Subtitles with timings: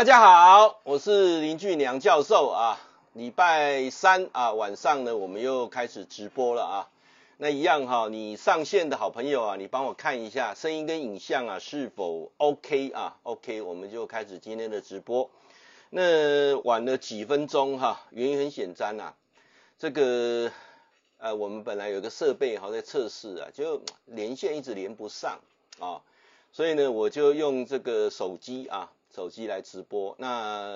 [0.00, 2.80] 大家好，我是林俊良教授啊。
[3.12, 6.88] 礼拜三啊晚上呢，我们又开始直播了啊。
[7.36, 15.28] 那一样哈，你上线的好朋友啊，你帮我看一下声音跟影像啊是否 OK 啊？OK，我们就开始今天的直播。
[15.90, 19.12] 那晚了几分钟哈，原因很简单呐，
[19.78, 20.50] 这个
[21.18, 25.40] 呃我们本来有个设备哈在测试啊，就连线一直连不上
[25.78, 26.00] 啊，
[26.54, 28.90] 所以呢我就用这个手机啊。
[29.14, 30.72] 手机来直播，那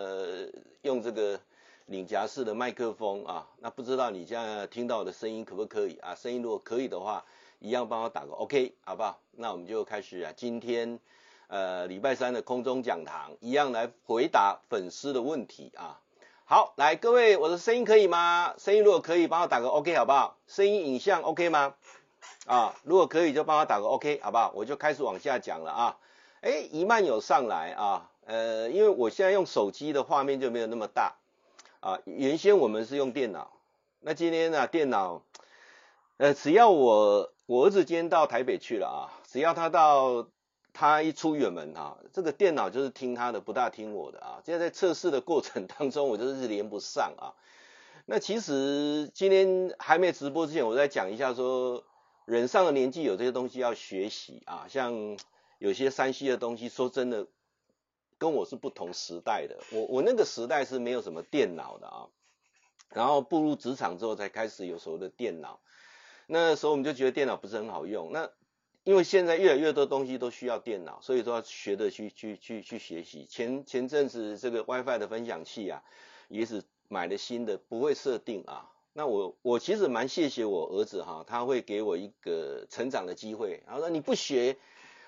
[0.83, 1.41] 用这个
[1.87, 6.15] 领夹式的麦克风啊，那不知道你现在听到的声音可不可以啊？
[6.15, 7.25] 声音如果可以的话，
[7.61, 9.21] 一样帮我打个 OK，好不好？
[9.33, 10.99] 那我们就开始啊，今天
[11.47, 16.01] 呃礼拜三的空中讲堂，一样来回答粉丝的问题啊。
[16.45, 18.55] 好，来各位，我的声音可以吗？
[18.59, 20.37] 声音如果可以，帮我打个 OK，好不好？
[20.49, 21.75] 声音影像 OK 吗？
[22.47, 24.53] 啊，如果可以就帮我打个 OK，好不好？
[24.55, 25.99] 我就开始往下讲了啊。
[26.41, 28.11] 哎，一曼有上来啊。
[28.27, 31.17] 呃，因为我现在用手机的画面就没有那么大
[31.81, 32.01] 啊。
[32.07, 33.53] 原先我们是用电脑，
[34.01, 35.23] 那今天呢、啊，电脑，
[36.17, 40.27] 呃，只要我我儿子今天到台北去了啊，只要他到
[40.73, 44.41] 他一出远门啊，这个电脑就是听他的，不大听我的啊。
[44.45, 47.37] 现在在测试的过程 当中，我就是连不上啊。
[48.07, 51.85] 那其实今天还没直播之前，我再讲一下说，
[52.25, 55.19] 人上了年纪有这些东西要学习啊，像
[55.59, 57.27] 有些山西的东西，说真的。
[58.19, 62.09] 跟我是不同时代的，我我那个时代是没有什么电脑的啊，
[62.91, 65.61] 然后步入职场之后才开始有所谓的电脑，
[66.27, 68.31] 那时候我们就觉得电脑不是很好用，那
[68.85, 73.27] 因为现在越来越多东西都需要电脑，所以说要学着去去去去学习。
[73.27, 75.83] 前前阵子这个 WiFi 的分享器啊，
[76.29, 78.71] 也是买了新的，不会设定啊。
[78.93, 84.57] 那我我其实蛮谢谢我儿子哈，他会给我一个成长的机会，然后说你不学。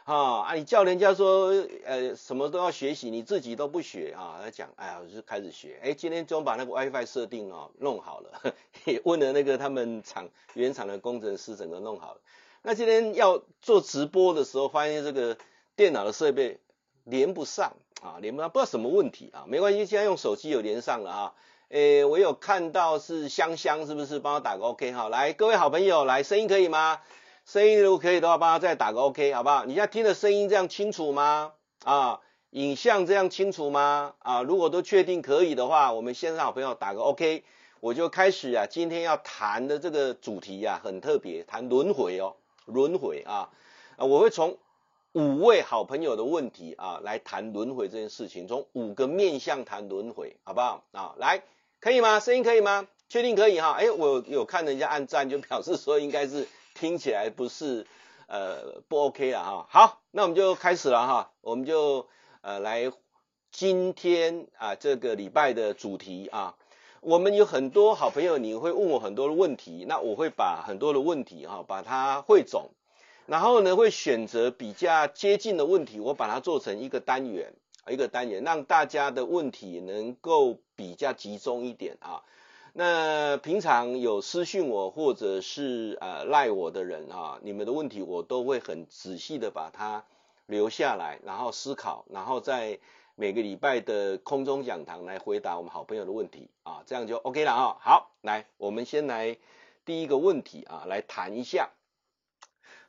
[0.07, 0.55] 啊啊！
[0.55, 1.49] 你叫人家说，
[1.85, 4.39] 呃，什么都要学习，你自己都不学啊？
[4.41, 5.81] 他讲，哎呀，我就开始学。
[5.83, 8.55] 哎，今天终于把那个 WiFi 设定啊弄好了，
[8.87, 12.21] 也问了那个他们厂原厂的工程师，整个弄好了。
[12.63, 15.37] 那今天要做直播的时候，发现这个
[15.75, 16.61] 电脑的设备
[17.03, 19.43] 连不上啊，连不上，不知道什么问题啊？
[19.49, 21.35] 没关系，现在用手机有连上了啊。
[21.71, 24.21] 诶，我有看到是香香，是不是？
[24.21, 25.09] 帮我打个 OK 哈。
[25.09, 27.01] 来，各位好朋友，来，声音可以吗？
[27.47, 29.65] 声音如果可以的话，帮他再打个 OK，好不好？
[29.67, 31.53] 你现在听的声音这样清楚吗？
[31.85, 32.21] 啊，
[32.51, 34.15] 影像这样清楚吗？
[34.19, 37.45] 啊，如果都确定可以的话，我们线上好朋友打个 OK，
[37.79, 43.49] 我就开始啊，今天要谈的这个主题呀、很特别，谈轮回哦，轮回啊，
[43.97, 44.59] 啊，我会从
[45.13, 50.83] 五位好朋友的问题啊来谈轮回这件事情，从五个面向谈轮回，好不好？
[50.91, 51.45] 啊，来，
[51.79, 52.19] 可以吗？
[52.19, 52.89] 声音可以吗？
[53.09, 53.77] 确定可以哈？
[53.79, 56.49] 哎，我有看人家按赞，就表示说应该是。
[56.79, 57.87] 听起来不是
[58.27, 62.07] 呃不 OK 了哈，好，那我们就开始了哈，我们就
[62.43, 62.93] 呃来
[63.51, 66.55] 今天啊这个礼拜的主题啊，
[67.01, 72.71] 我们有很多好朋友，你会问我很多的问题，那我会把很多的问题哈把它汇总，
[73.25, 77.55] 然后呢会选择比较接近的问题，我把它做成一个单元，
[77.89, 82.23] 一个单元，让大家的问题能够比较集中一点啊。
[82.79, 90.05] 那平常有私讯我或者是呃赖我的人啊，你们的问题我都会很仔细的把它
[90.45, 92.79] 留下来，然后思考，然后在
[93.15, 97.79] 每个礼拜的空中讲堂来回答我们好朋友的问题啊，这样就 OK 了啊。
[97.81, 99.39] 好，来，我们先来
[99.87, 101.71] 第一个问题啊，来谈一下。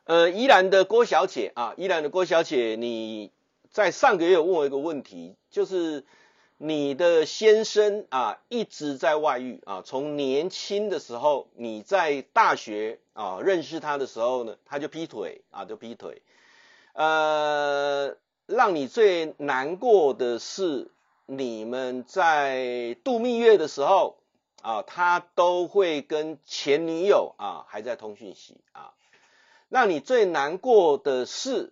[0.04, 3.32] 呃，依然的郭小姐啊，依然的郭小姐，你
[3.72, 6.04] 在上个月问我一个问题，就是。
[6.60, 16.24] 你的先生啊一直在外遇啊，从年轻的时候你在大学啊认识他的时候呢，他就劈腿啊，就劈腿。
[16.94, 18.18] 呃，
[18.48, 20.90] 让你最难过的是，
[21.28, 24.18] 你们在度蜜月的时候
[24.64, 28.94] 啊，他都会跟前女友啊还在通讯息啊。
[29.70, 31.72] 让你最难过的是。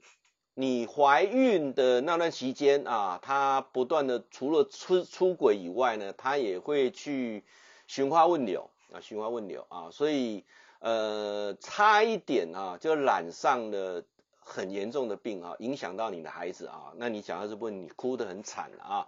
[0.58, 7.44] 你怀孕的那段期间啊，他不断的除了出出轨以外呢，他也会去
[7.88, 10.46] 寻花问柳啊，寻花问柳啊，所以
[10.80, 14.06] 呃，差一点啊，就染上了
[14.40, 16.94] 很严重的病啊，影响到你的孩子啊。
[16.96, 19.08] 那你讲到这部分，你哭得很惨了啊。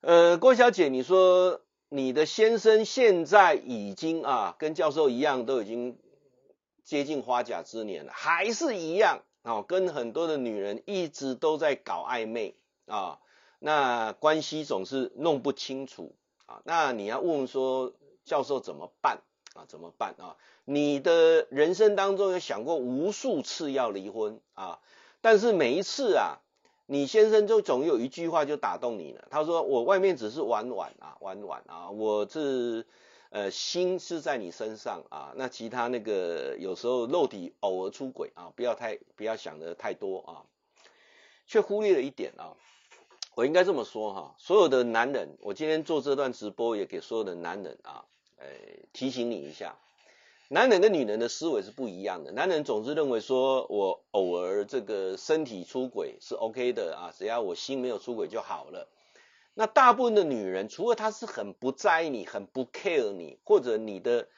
[0.00, 5.96] 呃，郭小姐，你说你的先生现在已经啊，跟教授一样，都已经
[6.82, 9.22] 接近花甲之年了，还是一样。
[9.46, 12.56] 哦，跟很多的女人一直都在搞暧昧
[12.86, 13.20] 啊，
[13.60, 16.16] 那关系总是弄不清楚
[16.46, 16.60] 啊。
[16.64, 17.92] 那你要问说，
[18.24, 19.22] 教授怎么办
[19.54, 19.62] 啊？
[19.68, 20.36] 怎么办啊？
[20.64, 24.80] 你的人生当中有想过无数次要离婚啊，
[25.20, 26.42] 但是每一次啊，
[26.86, 29.28] 你先生就总有一句话就打动你了。
[29.30, 32.84] 他说：“我外面只是玩玩啊，玩玩啊，我是
[33.30, 35.32] 呃心是在你身上啊。
[35.36, 40.30] 那其他那个有时候肉体偶尔出轨啊，不要太不要想得太多啊，
[41.46, 42.54] 却忽略了一点啊。
[43.34, 48.04] 我应该这么说哈，所有的男人，我今天做这段直播也给所有的男人啊，
[48.36, 48.46] 呃，
[48.92, 49.76] 提醒你一下。”
[50.48, 52.30] 男人跟女人的思维是不一样的。
[52.30, 58.86] 男人总是认为说，我偶尔这个身体出轨是 OK 的啊，只要我心没有出轨就好了。
[59.58, 64.28] 那大部分的女人，除了她是很不在意你、很不 care 你，或者你的、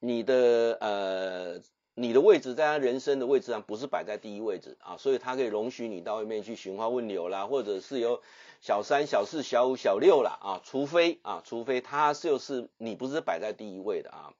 [0.00, 1.60] 你的呃、
[1.94, 8.22] 你的位置在她人生的位置上不是摆在第一位置啊，所以她可以容许你到外面去寻花问柳啦，或者是有
[8.62, 14.32] 小三、小四、小五、小六啦啊，除非啊，除非她就是你不是摆在第一位的啊。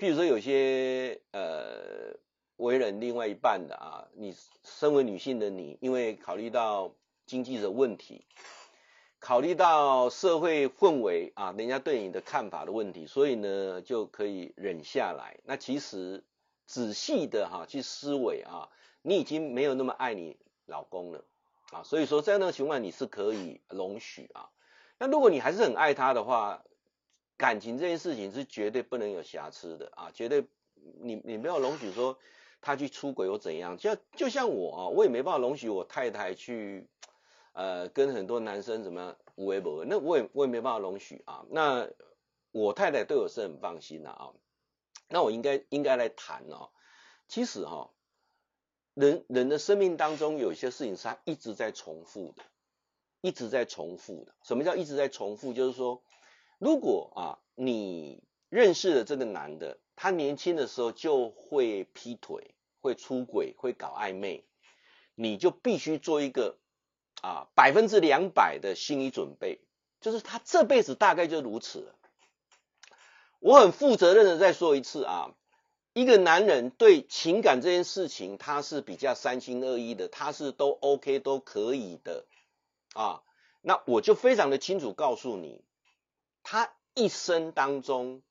[0.00, 2.16] 譬如说，有些呃
[2.56, 4.34] 为人另外一半的啊，你
[4.64, 6.92] 身为女性的你，因为考虑到
[7.24, 8.26] 经济的问题，
[9.20, 15.38] 考虑到社会氛围啊，人家对你的看法的问题，所以呢就可以忍下来。
[15.44, 16.24] 那其实
[16.66, 18.70] 仔细的哈、去思维啊，
[19.02, 21.22] 你已经没有那么爱你老公了
[21.70, 24.48] 啊，所以说在那个情况你是可以容许啊。
[24.98, 26.62] 那如果你还是很爱他的话，
[27.36, 30.46] 感情这件事情是绝对不能有瑕疵的啊，绝对
[31.00, 32.18] 你你没有容许说
[32.62, 36.86] 他去出轨或怎样，就就像我啊，我也没办法容许我太太去
[37.52, 41.44] 呃跟很多男生怎么样无微不微，那我也我也没办法容许啊。
[41.50, 41.88] 那
[42.52, 44.32] 我太太对我是很放心的啊，
[45.08, 46.70] 那我应该应该来谈哦。
[47.28, 47.90] 其实哈，
[48.94, 52.42] 人人的生命当中有些事情是他一直在重复的，
[53.20, 54.34] 一直在重复的。
[54.42, 55.52] 什么叫一直在重复？
[55.52, 56.02] 就是说。
[56.62, 64.44] 如果啊，你认识了这个男的，他年轻的时候就会劈腿、会出轨、会搞暧昧，
[65.14, 66.58] 你就必须做一个
[67.20, 69.60] 啊百分之两百的心理准备，
[70.00, 71.94] 就是他这辈子大概就如此了。
[73.38, 75.34] 我很负责任的再说一次啊，
[75.94, 82.26] 一个男人对情感这件事情，他是比较三心二意的，他是都 OK 都可以的
[82.94, 83.22] 啊，
[83.62, 85.64] 那我就非常的清楚告诉你。
[86.42, 88.22] 他一生当中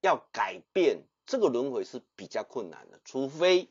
[0.00, 3.68] 要改变这个轮回是比较困难的，除非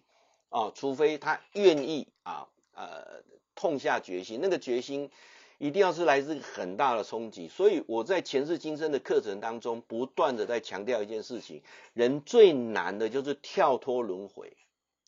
[0.49, 3.23] 啊，除非他愿意啊，呃，
[3.55, 5.09] 痛下决心，那个决心
[5.57, 7.47] 一定要是来自很大的冲击。
[7.47, 11.61] 所以我在前世今生的课程当中，不断的在强调一件事情：
[11.94, 14.55] 人最难的就是跳脱轮回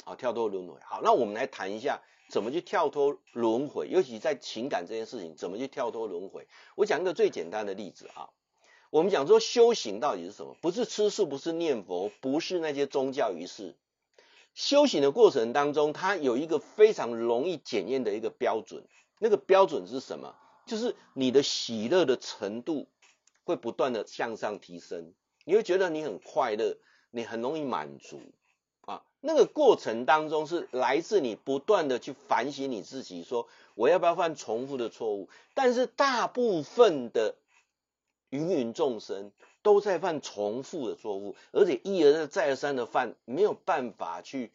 [0.03, 0.79] 啊，跳脱轮回。
[0.85, 6.47] 好，那我们来谈一下怎么去跳脱轮回，尤其在情感这件事情，怎么去跳脱轮回。
[6.75, 8.29] 我讲一个最简单的例子啊。
[8.91, 10.55] 我们讲说修行到底是什么？
[10.61, 13.75] 不是吃素，不是念佛，不是那些宗教仪式。
[14.55, 18.87] 修行的过程当中，它有一个非常容易检验的一个标准。
[19.19, 20.35] 那个标准是什么？
[20.65, 22.87] 就是你的喜乐的程度
[23.43, 25.13] 会不断的向上提升，
[25.43, 26.77] 你会觉得你很快乐，
[27.11, 28.19] 你很容易满足
[28.81, 29.03] 啊。
[29.21, 35.29] 那个过程当中是来自你不断的去反省你自己，说我要不要犯重复的错误？
[35.53, 37.35] 但是大部分的。
[38.31, 39.31] 芸芸众生
[39.65, 44.51] 都在犯重复的错误，而且一而再、再而三的犯，没有办法去，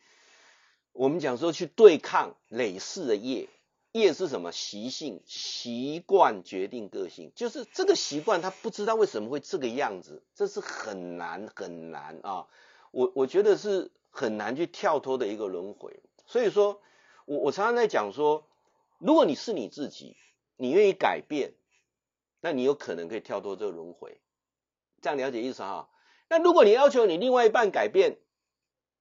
[0.92, 3.48] 我们讲说去对抗累世的业。
[3.90, 4.52] 业是什么？
[4.52, 12.46] 习性、习惯决定个性，就是这个习惯，他不知道为什么会这个样子，这是很难很难啊！
[12.92, 15.98] 我我觉得是很难去跳脱的一个轮回。
[16.24, 16.80] 所以说，
[17.24, 18.46] 我我常常在讲说，
[18.98, 20.16] 如果你是你自己，
[20.56, 21.54] 你愿意改变。
[22.42, 24.18] 那你有可能可以跳脱这个轮回，
[25.00, 25.88] 这样了解意思哈？
[26.28, 28.18] 那如果你要求你另外一半改变，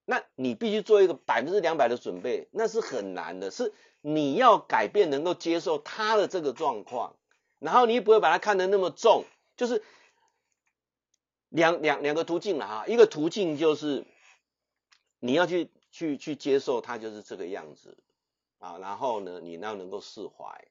[0.06, 3.52] 那你必须做一个百分之两百的准备，那是很难的。
[3.52, 7.16] 是你要改变，能够接受他的这个状况，
[7.60, 9.26] 然后你不会把他看得那么重，
[9.58, 9.84] 就是
[11.50, 12.86] 两两两个途径了哈。
[12.88, 14.06] 一个途径就是
[15.20, 17.98] 你要去去去接受他就是这个样子
[18.58, 20.68] 啊，然后呢，你要能够释怀。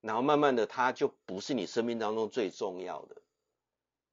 [0.00, 3.22] 然后慢慢的，他就不是你生命当中最重要的，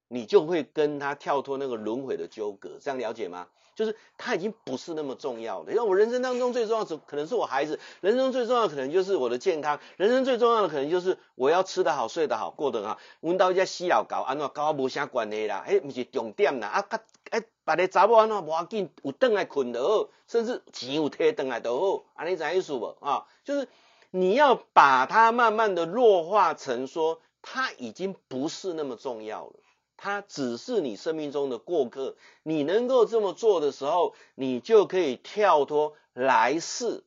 [0.09, 3.47] 你就会跟他跳脱那个轮回的纠葛，这样了解吗？
[3.75, 5.71] 就是他已经不是那么重要的。
[5.71, 12.99] 因为我人生当中最重要的可能是我孩子，人生最重要的可能就是我的健康，人生最重要的可能就是我要吃得好、睡得好、过得好。
[13.21, 15.63] 闻到一家洗脑搞，安怎搞无啥关系啦？
[15.65, 16.67] 哎，不是重点啦。
[16.67, 16.85] 啊，
[17.29, 22.03] 哎，别的查某安怎无要紧，有顿来困就好，甚至钱有摕顿来都好。
[22.15, 22.97] 安尼知意思无？
[22.99, 23.67] 啊，就是。
[24.11, 29.53] 你要把它慢慢的弱化成说，它已经不是那么重要了，
[30.01, 32.15] 他只是你生命中的过客。
[32.41, 37.03] 你能够这么做的时候，你就可以跳脱来世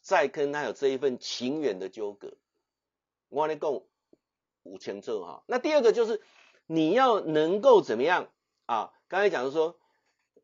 [0.00, 2.34] 再跟他有这一份情缘的纠葛。
[3.28, 3.80] 我跟你讲
[4.64, 5.44] 五千兆哈。
[5.46, 6.20] 那第二个就是
[6.66, 8.28] 你要能够怎么样
[8.66, 8.92] 啊？
[9.06, 9.76] 刚才讲的说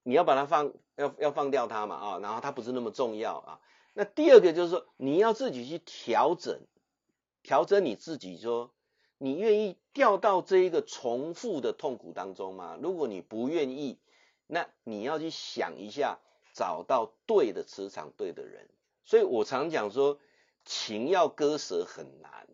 [0.05, 3.61] 你要把它放，要要放掉它嘛啊，然后它不是那么重要啊。
[3.93, 6.61] 那第二个就是说你要自己去调整，
[7.43, 8.73] 调整你自己说。
[9.18, 12.78] 你愿意掉到这一个重复的痛苦当中吗？
[12.80, 13.98] 如果你不愿意，
[14.46, 16.18] 那你要去想一下，
[16.54, 18.68] 找到对的磁场、对的人。
[19.04, 20.18] 所以我常讲说，
[20.64, 22.46] 情要割舍很难，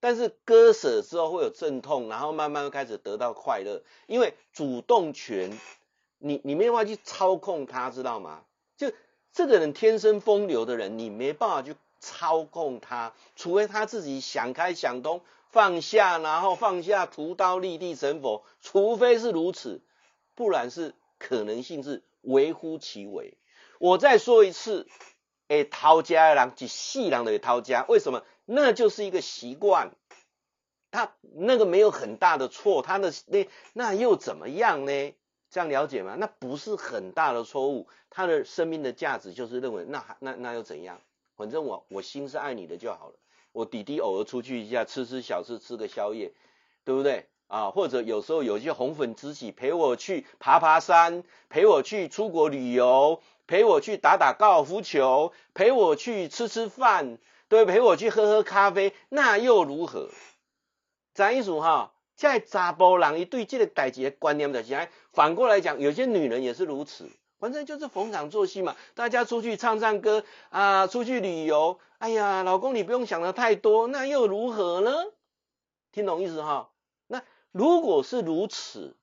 [0.00, 3.82] 但是割舍之后会有阵痛，然后慢慢开始得到快乐。
[4.06, 5.58] 因为主动权，
[6.18, 8.44] 你你没有办法去操控他，知道吗？
[8.76, 8.90] 就
[9.32, 15.20] 这个人天生风流的人，你没办法去操控他，除非他自己想开想通。
[15.52, 19.82] 放下，然后放下屠刀立地成佛，除非是如此，
[20.34, 23.36] 不然是可能性是微乎其微。
[23.78, 24.88] 我再说一次，
[25.48, 28.24] 哎，逃家的人，即细人的逃家，为什么？
[28.46, 29.92] 那就是一个习惯，
[30.90, 35.14] 他那个没有很大的错，他的那那又怎么样呢？
[35.50, 36.16] 这样了解吗？
[36.18, 40.98] 那不是很大的错误，他的生命的价值就是认为，那那那又怎样？
[41.36, 43.16] 反正我我心是爱你的就好了。
[43.52, 46.32] 我弟弟偶尔出去一下，吃吃小吃，吃个宵夜，
[46.84, 47.70] 对不对啊？
[47.70, 57.18] 或者有时候有些红粉知己陪我去爬爬山，陪我去出国旅游，陪我去打打高尔夫球，陪我去吃吃饭，
[57.48, 60.08] 对，陪我去喝喝咖啡，那又如何？
[61.12, 67.10] 咱意思哈，在查甫人一对这个代志的观念的起来，反过来讲，有些女人也是如此。
[67.42, 71.80] 反正就是逢场作戏嘛，大家出去唱唱歌啊，出去旅游。
[71.98, 74.92] 哎呀，老公你不用想的太多，那又如何呢？
[75.90, 76.70] 听懂意思哈？
[77.08, 77.20] 那
[77.50, 78.94] 如果是如此，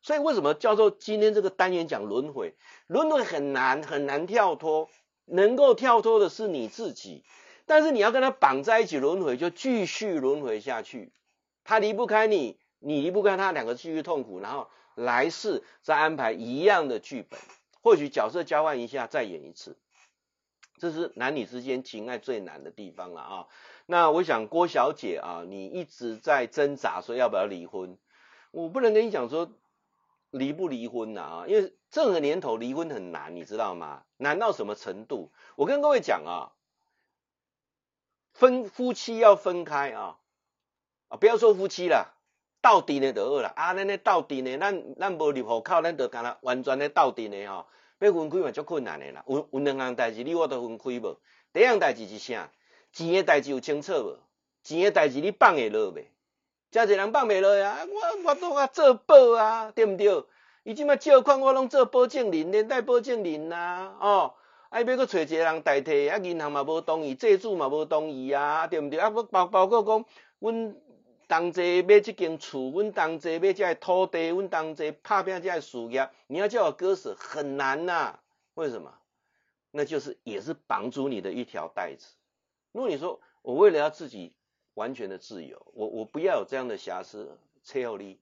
[0.00, 2.54] 所以为什么叫做今天这个单元讲轮回？
[2.86, 4.88] 轮回很难很难跳脱，
[5.24, 7.24] 能够跳脱的是你自己，
[7.66, 11.12] 但是你要跟他绑在一起轮回，就继续轮回下去。
[11.64, 17.40] 他离不开你，你离不开他，两个继续痛苦，然后来世再安排一样的剧本。
[17.82, 19.76] 或许角色交换一下，再演一次，
[20.78, 23.46] 这是男女之间情爱最难的地方了啊。
[23.86, 27.98] 那我想郭小姐啊，你一直在挣扎说要不要离婚，
[28.52, 29.52] 我不能跟你讲说
[30.30, 34.04] 离不离婚呐啊，因为这个年头离婚很难，你知道吗？
[34.16, 35.32] 难到什么程度？
[35.56, 36.52] 我跟各位讲啊，
[38.32, 40.18] 分夫妻要分开啊
[41.08, 42.14] 啊，不要说夫妻了。
[42.62, 47.66] 斗阵的就好啦，啊，咱咧斗阵的，咱咱无入户口，咱就干那完全咧斗阵的吼，
[47.98, 49.24] 要分开嘛足困难诶啦。
[49.26, 51.18] 有有两项代志，你我都分开无。
[51.52, 52.48] 第一项代志是啥？
[52.92, 54.18] 钱诶代志有清楚无？
[54.62, 56.08] 钱诶代志你放会落未？
[56.70, 57.80] 真侪人放袂落啊！
[57.86, 60.24] 我我都啊做保啊，对毋对？
[60.62, 64.34] 伊即马借款我拢做保证人，连带保证人呐、啊，哦，
[64.70, 68.98] 啊要搁找一个人代替，啊银行嘛无同意，债主嘛无同意啊，对毋对？
[68.98, 70.04] 啊包包括讲
[70.38, 70.74] 阮。
[71.32, 78.22] 同齐买这间厝，阮同齐买这土地，阮同齐打拼这事业，你要叫我割舍很难呐、啊。
[78.52, 78.98] 为什么？
[79.70, 82.14] 那就是也是绑住你的一条带子。
[82.72, 84.34] 如果你说我为了要自己
[84.74, 88.20] 完全的自由，我我不要有这样的瑕疵，车后力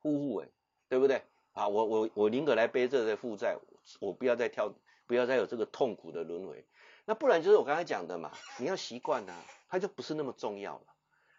[0.00, 0.48] 呼呼哎，
[0.90, 1.22] 对不对？
[1.52, 3.56] 啊，我我我宁可来背这些负债，
[3.98, 4.74] 我不要再跳，
[5.06, 6.66] 不要再有这个痛苦的轮回。
[7.06, 9.34] 那不然就是我刚才讲的嘛，你要习惯啊，
[9.70, 10.93] 它就不是那么重要了。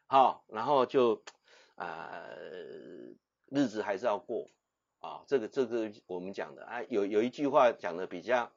[0.07, 1.23] 好，然后就
[1.75, 3.15] 啊、呃，
[3.49, 4.47] 日子还是要过
[4.99, 5.23] 啊。
[5.27, 8.51] 这个这个我们讲的啊，有有一句话讲的比较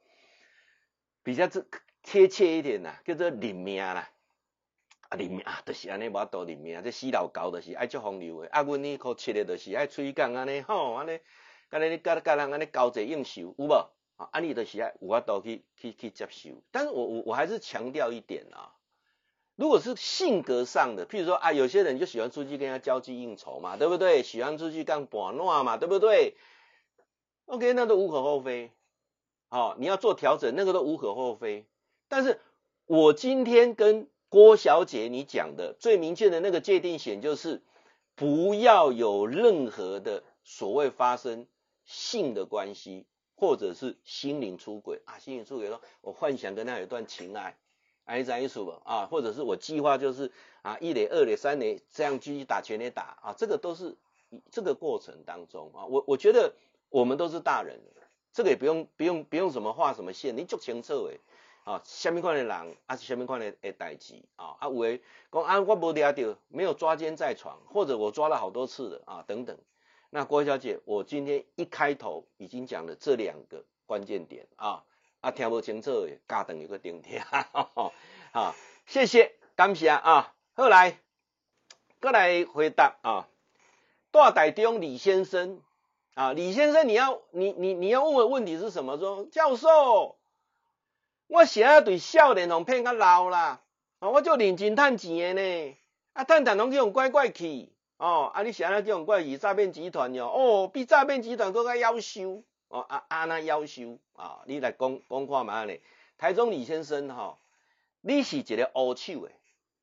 [1.23, 1.65] 比较这
[2.03, 4.11] 贴切一点呐，叫做认命啦。
[5.09, 6.83] 啊，认命啊，就是安尼，无法度认命。
[6.83, 8.49] 这死老狗就是爱做风流的。
[8.49, 11.19] 啊，阮呢靠七的，就是爱吹讲安尼吼，安尼，
[11.69, 13.73] 安尼你甲甲人安尼交际应酬，有无？
[14.17, 16.61] 啊，安尼就是爱有法度去去去接受。
[16.69, 18.75] 但是我我我还是强调一点啊。
[19.59, 24.23] 如果是性格上的，譬如说啊，有些人就喜欢出去跟人家交际应酬嘛，对不对？
[24.23, 26.37] 喜欢出去干摆烂嘛，对不对
[27.45, 28.71] ？OK，那都无可厚非。
[29.49, 31.65] 好，你要做调整，那个都无可厚非。
[32.07, 32.39] 但是
[32.85, 37.61] 我今天跟郭小姐你讲的最明确的那个界定线，就是
[38.15, 41.47] 不要有任何的所谓发生
[41.83, 47.57] 性的关系，或者是心灵出轨啊，心灵出轨说，我幻想跟他有一段情爱。
[48.09, 50.31] 还是一组啊，或者是我计划就是
[50.63, 53.95] 啊，一垒、二垒、三垒这样继续打全垒打啊，这个都是
[54.49, 56.55] 这个过程当中啊，我我觉得
[56.89, 57.79] 我们都是大人，
[58.33, 61.19] 这个也不用不用不用什么画什么线，你就清楚诶
[61.65, 64.99] 啊，什么款的人啊，是什么款的诶代志啊，啊，有诶
[65.31, 69.55] 讲啊，我无抓到，没有抓奸在床，或者我抓了好多次的啊，等等。
[70.09, 74.83] 那郭小姐，我今天一开头已经讲了这两个关键点啊。
[75.21, 77.49] 啊，听无清楚，加等一个顶听，哈，
[78.31, 78.55] 好，
[78.87, 80.33] 谢谢，感谢啊。
[80.53, 80.97] 后来，
[81.99, 83.27] 过来回答啊，
[84.11, 85.61] 大台中李先生
[86.13, 88.97] 啊，李先生，你要你你你要问的问题是什么？
[88.97, 90.17] 说教授，
[91.27, 93.61] 我现在对少年人骗较老啦，
[93.99, 95.77] 啊，我就认真趁钱的呢，
[96.13, 105.77] 啊，赚赚拢去用怪怪去，哦，啊，你现在去用怪去诈骗集团哟，哦，比诈骗集团更加优秀，哦，啊啊那优秀啊，你来讲讲看嘛呢？
[106.17, 107.37] 台中李先生哈，
[108.01, 109.31] 你是一个乌手诶。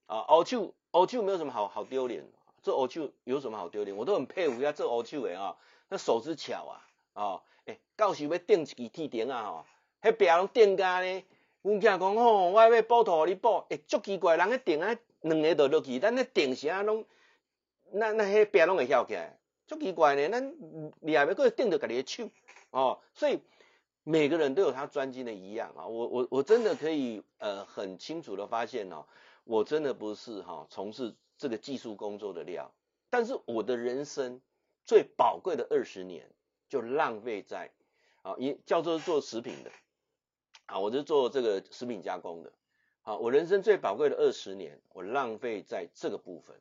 [0.07, 2.25] 啊，乌手，乌手没有什么好好丢脸，
[2.63, 3.97] 做乌手有什么好丢脸？
[3.97, 5.57] 我都很佩服呀，这乌手诶啊，
[5.89, 9.67] 那手之巧啊，哦，诶，到时要顶一支铁钉啊，吼，
[10.03, 11.25] 迄壁拢钉甲呢。
[11.63, 17.05] 阮囝讲吼，我要补土，互你补，诶，足奇怪，人迄钉啊，两个都落去，咱迄钉啥拢，
[17.91, 20.55] 那那迄壁拢会翘起来，足奇怪呢，咱
[21.01, 22.31] 厉害要搁钉着家己诶手，
[22.77, 23.41] 哦，所以
[24.05, 29.07] 每个人都有他专精的一样啊，我我我真的可以呃很清楚的发现哦。
[29.45, 32.71] 我真的不是哈从事这个技术工作的料，
[33.09, 34.43] 但是我的人生
[34.85, 36.29] 最宝贵的二十年
[36.69, 37.71] 就浪费在
[38.21, 39.71] 啊，也叫做做食品的
[40.67, 42.53] 啊，我就做这个食品加工的
[43.03, 46.61] 啊，我人生最宝贵的二十年我浪费在这个部分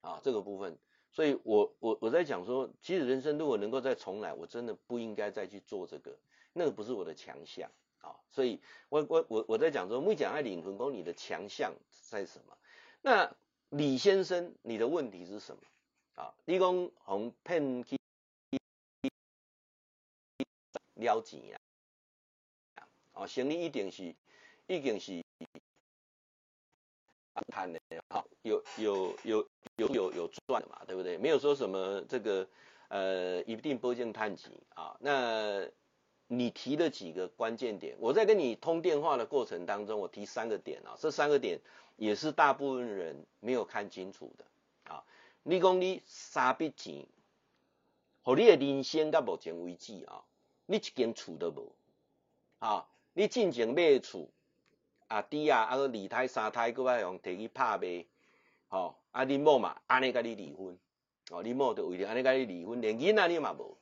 [0.00, 0.76] 啊，这个部分，
[1.16, 6.14] 所以我我我在讲说，其实人生如果能够再重来，我真的不应该再去做这个，
[6.52, 7.70] 那个不是我的强项。
[8.02, 12.58] 啊，所以我我我我在讲说，没讲爱领魂功，你的强项在什么？
[13.00, 13.34] 那
[13.70, 15.62] 李先生，你的问题是什么？
[16.16, 17.96] 啊，你讲红骗去
[20.96, 21.58] 了钱
[22.74, 22.86] 啊？
[23.14, 24.14] 啊，生意一定是，
[24.66, 25.24] 一定是
[27.48, 31.18] 谈的，好，有有有有有有赚的嘛，对不对？
[31.18, 32.48] 没有说什么这个
[32.88, 35.68] 呃一定波见谈钱啊，那。
[36.28, 41.60] 你提的几个关键点，我在跟你通电话的过程当中，我提三个点啊，这三个点
[41.94, 44.44] 也是大部分人没有看清楚的
[44.92, 45.04] 啊。
[45.44, 47.06] 你讲你三笔钱，
[48.24, 50.24] 和你的人生到目前为止啊，
[50.66, 51.72] 你一间厝都无
[52.58, 54.28] 啊，你进前买厝
[55.08, 58.06] 啊，弟啊啊个二胎三胎，搁要用提去拍卖，
[58.68, 60.78] 吼啊，你某嘛安尼甲你离婚，
[61.30, 63.78] 哦，你某就为了安尼甲你离婚，连囡仔你嘛无，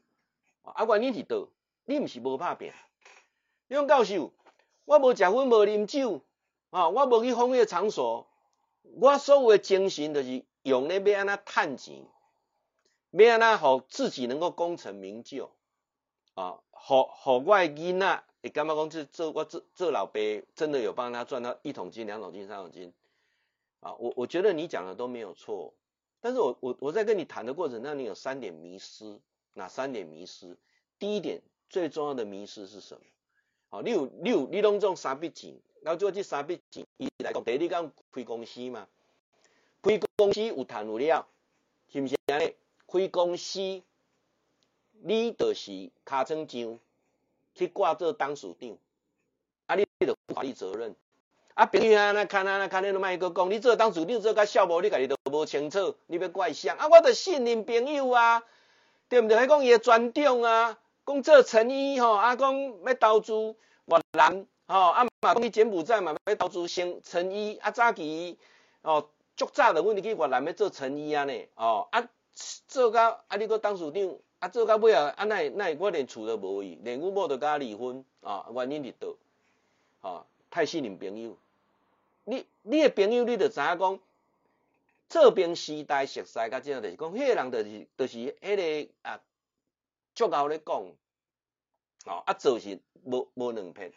[0.63, 1.49] 啊，原因是倒？
[1.87, 2.73] 你毋是无拍拼，
[3.69, 4.33] 你讲教授，
[4.85, 6.23] 我无食薰无啉酒，
[6.71, 8.27] 啊，我无去风月场所，
[8.83, 12.07] 我所有诶精神就是用咧要安怎趁钱，
[13.13, 15.51] 要安怎互自己能够功成名就，
[16.35, 20.21] 啊，互互我诶囡仔你感觉讲这这我这这老伯
[20.55, 22.93] 真的有帮他赚到一桶金、两桶金、三桶金，
[23.81, 25.73] 啊，我我觉得你讲的都没有错，
[26.21, 29.19] 但是我我我在跟你谈的过程当中，你有三点迷失，
[29.55, 30.59] 哪三点迷失？
[30.99, 31.41] 第一点。
[31.71, 33.01] 最重要的迷失是什么？
[33.69, 38.87] 好，你有你有你拢种三笔钱，然后做这三笔钱，伊来讲，第一你讲开公司嘛，
[39.83, 41.27] 开公司有谈有了，
[41.89, 42.55] 是不是安尼？
[42.87, 43.83] 开公司，
[45.03, 45.73] 你就是
[46.05, 46.79] 尻川酱
[47.55, 48.77] 去挂做董事长，
[49.67, 50.95] 啊，你就负法律责任。
[51.55, 56.69] 啊，朋友啊，那看啊，那看你都卖个讲，你做董事长做甲小无，你家己都无清楚，你要怪谁？
[56.71, 58.43] 啊，我得信任朋友啊，
[59.09, 59.37] 对不对？
[59.37, 60.79] 还讲伊个尊重啊。
[61.07, 68.39] 讲做生意吼，啊讲要投资越南吼，啊嘛讲去柬埔寨嘛要投资成成衣，啊早期
[68.81, 72.09] 哦足早的阮去越南要做成衣啊呢，哦啊
[72.67, 79.17] 做到啊你搁董事长，啊做到尾啊啊那那我连厝都无去，连阮某都甲离婚啊，原因伫倒，
[80.03, 81.37] 哦太信任朋友，
[82.25, 84.01] 你你的朋友你着知影讲，
[85.09, 89.21] 这边时代熟悉甲这样就是讲，迄个人就是就是迄个啊。
[90.15, 90.77] 足够咧讲，
[92.05, 93.93] 哦啊，做是无无两片，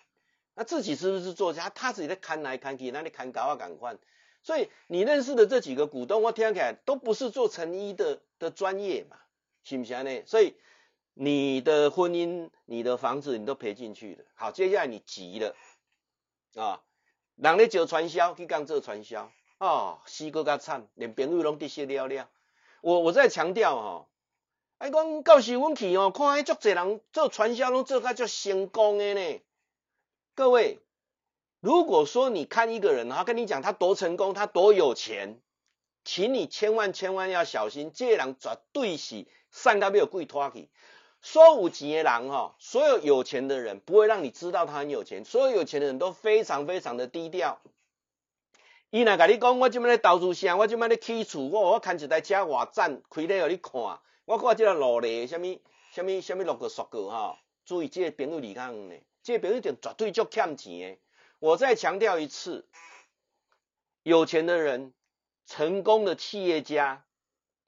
[0.56, 1.70] 那自己是不是作家？
[1.70, 3.96] 他自己在看来看去，那里看高啊，赶快。
[4.42, 9.18] 所以你认识的这几个股东，我听起来都不是做成衣的的专业嘛，
[9.68, 10.02] 是不是？
[10.04, 10.24] 呢？
[10.26, 10.56] 所以
[11.14, 14.24] 你的婚姻、你的房子，你都赔进去了。
[14.34, 15.58] 好，接下来你急了
[16.56, 16.82] 啊，
[17.36, 22.30] 人咧做传销，去讲做传销，哦，死个较惨，连朋友拢得失了了。
[22.80, 24.08] 我我在强调哈。
[24.78, 29.42] 哎，讲到时阮去哦，看迄足侪人做传销拢做甲足成功的呢。
[30.34, 30.80] 各位，
[31.60, 35.42] 如果说你看一个人，他跟你讲他多成功，他多有钱，
[36.06, 39.26] 请你千万千万要小心，这人绝对是？
[39.52, 40.70] 善到没有贵拖去。
[41.22, 47.60] 说有钱的人哈，所有有钱的人不会让你知道他很有钱，所有有钱的人都非常非常的低调。
[48.90, 54.00] 伊若甲你讲，我今麦咧投资啥，我今麦咧起厝，我我牵一台车偌赞，开咧互你看。
[54.26, 55.58] 我看即个路咧，什么
[55.92, 60.98] 什么什么六个、十个哈，注意这个朋友离开呢，这个朋友就绝对就欠钱的。
[61.40, 62.66] 我再强调一次，
[64.04, 64.94] 有钱的人
[65.46, 67.04] 成功的企业家，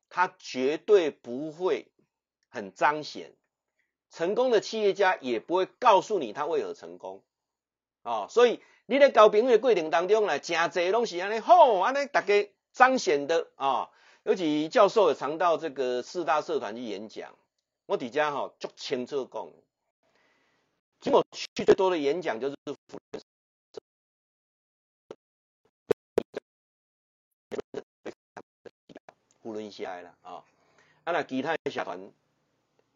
[0.10, 1.88] 他绝对不会
[2.50, 3.34] 很彰显。
[4.12, 7.24] 成功的企业家也不会告诉你他为何成功。
[8.02, 13.89] 哦，所以你在交朋友的过程当中呢，真侪拢是安尼好，安尼大家彰显的啊、
[14.24, 17.36] 尤其教授也常到这个四大社团去演讲，
[17.86, 19.52] 我底下哈足清楚讲，
[21.02, 22.56] 经过去最多的演讲就是
[29.41, 30.43] 福伦西来啦啊，
[31.04, 32.12] 啊那其他的社团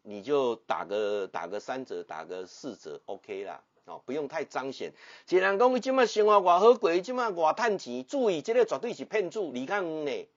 [0.02, 4.92] 你就打个打个三折，打个四折，OK 啦，哦不用太彰显。
[5.24, 10.28] 既然讲伊即马生活偌好过，即马偌趁钱，注意这个绝对是骗子，离开呢。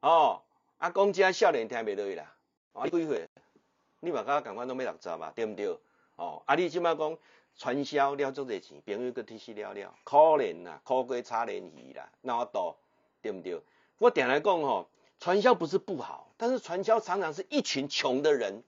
[0.00, 0.42] 哦，
[0.78, 2.34] 啊，讲这少年听袂落去啦，
[2.74, 3.26] 啊，你几岁？
[4.00, 5.78] 你嘛甲我共款拢要六十嘛，对毋对？
[6.16, 7.16] 哦，啊，你即马讲
[7.56, 12.76] 传销了足侪钱，朋友阁提死了了，可怜呐，苦瓜炒鲶鱼啦，那我多，
[13.22, 13.58] 对毋对？
[13.96, 14.86] 我定来讲吼，
[15.24, 18.62] 传销不是不好，但是传销常常是一群穷的人，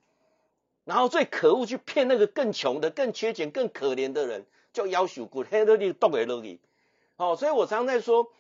[0.87, 6.59] 然后最可恶去骗那个更穷的、更缺钱、更可怜的人，就夭寿骨，迄个你剁会落去。
[7.19, 8.33] 哦，所以我常常在说。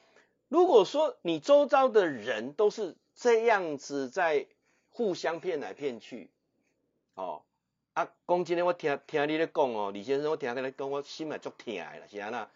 [0.48, 4.46] 如果说你周遭的人都是这样子在
[4.88, 6.30] 互相骗来骗去，
[7.16, 7.42] 哦，
[7.92, 12.48] 啊，讲真的，我听听你咧讲哦，李先生，我听你咧讲，我心也足疼的啦，是安那？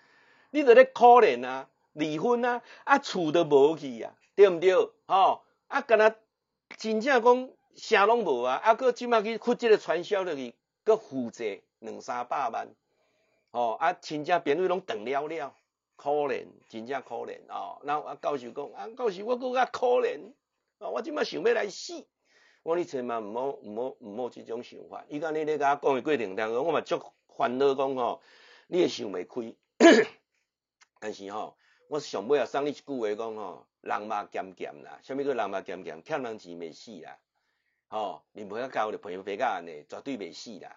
[0.52, 4.72] 你在咧可怜啊，离婚啊，啊，厝都无去啊，对毋对？
[5.06, 6.14] 哦，啊，干那
[6.76, 12.74] 真正讲啥拢无啊，啊，搁即马去开这个传销落去，搁负债两三百万，
[13.52, 15.54] 哦，啊，亲戚朋友拢断了了。
[15.96, 17.78] 可怜，真正可怜哦。
[17.84, 20.32] 然后啊，教授讲，啊，教授我更加可怜，
[20.78, 22.06] 啊，我即马想要来死。
[22.62, 25.04] 我你千万唔好唔好唔好这种想法。
[25.08, 27.00] 伊讲你咧甲我讲的过程当中，我嘛足
[27.36, 28.22] 烦恼讲吼，
[28.66, 29.54] 你会想袂开。
[30.98, 31.56] 但是吼，
[31.88, 37.18] 我上尾也送你一句话讲吼，人嘛咸咸啦，啥物叫人嘛咸咸，欠人钱袂死啦。
[37.88, 40.76] 吼，你不要交我的朋友别个安尼，绝对袂死啦。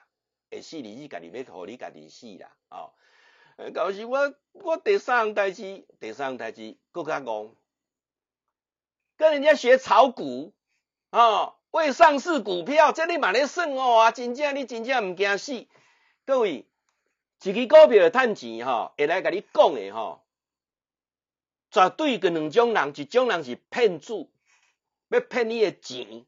[0.49, 2.49] 会死你自家己要互你家己死啦。
[2.69, 2.93] 哦。
[3.73, 7.53] 到时我我第三项代志，第三项代志更加戆，
[9.15, 10.53] 跟人家学炒股
[11.11, 15.67] 哦，未上市股票，这你嘛咧算哦啊，真正你真正毋惊死。
[16.25, 16.65] 各位，
[17.43, 20.22] 一支股票趁钱吼，会来甲你讲的吼，
[21.73, 24.27] 绝对个两种人，一种人是骗子，
[25.09, 26.23] 要骗你的钱，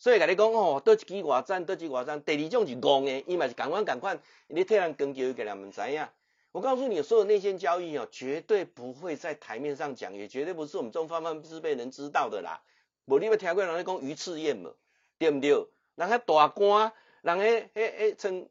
[0.00, 2.20] 所以甲你讲哦，倒一支偌赞，倒一支偌赞。
[2.24, 6.04] 第二种是戆的，伊嘛是共款共款，你替人讲叫伊个人毋知影。
[6.50, 12.60] 我告诉你，所有内线交易啊，绝对不会在台面上讲，也绝对不是我们这种泛泛之辈能知道的啦。
[13.04, 14.74] 无你要听过人家讲鱼翅宴无，
[15.18, 15.50] 对不对？
[15.94, 18.48] 人家大官，人家迄迄称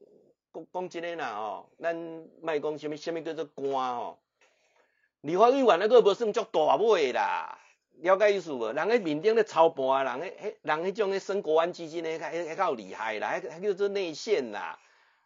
[0.54, 1.94] 讲讲真的啦哦，咱
[2.42, 4.18] 卖讲什么什么叫做官哦，
[5.24, 7.58] 立法委员那个无算足大尾啦，
[8.02, 8.74] 了解意思无？
[8.74, 14.78] 人家面顶咧操盘，人家迄人迄种咧升国安基金咧，迄、迄较厉害啦，迄、迄叫做内线啦。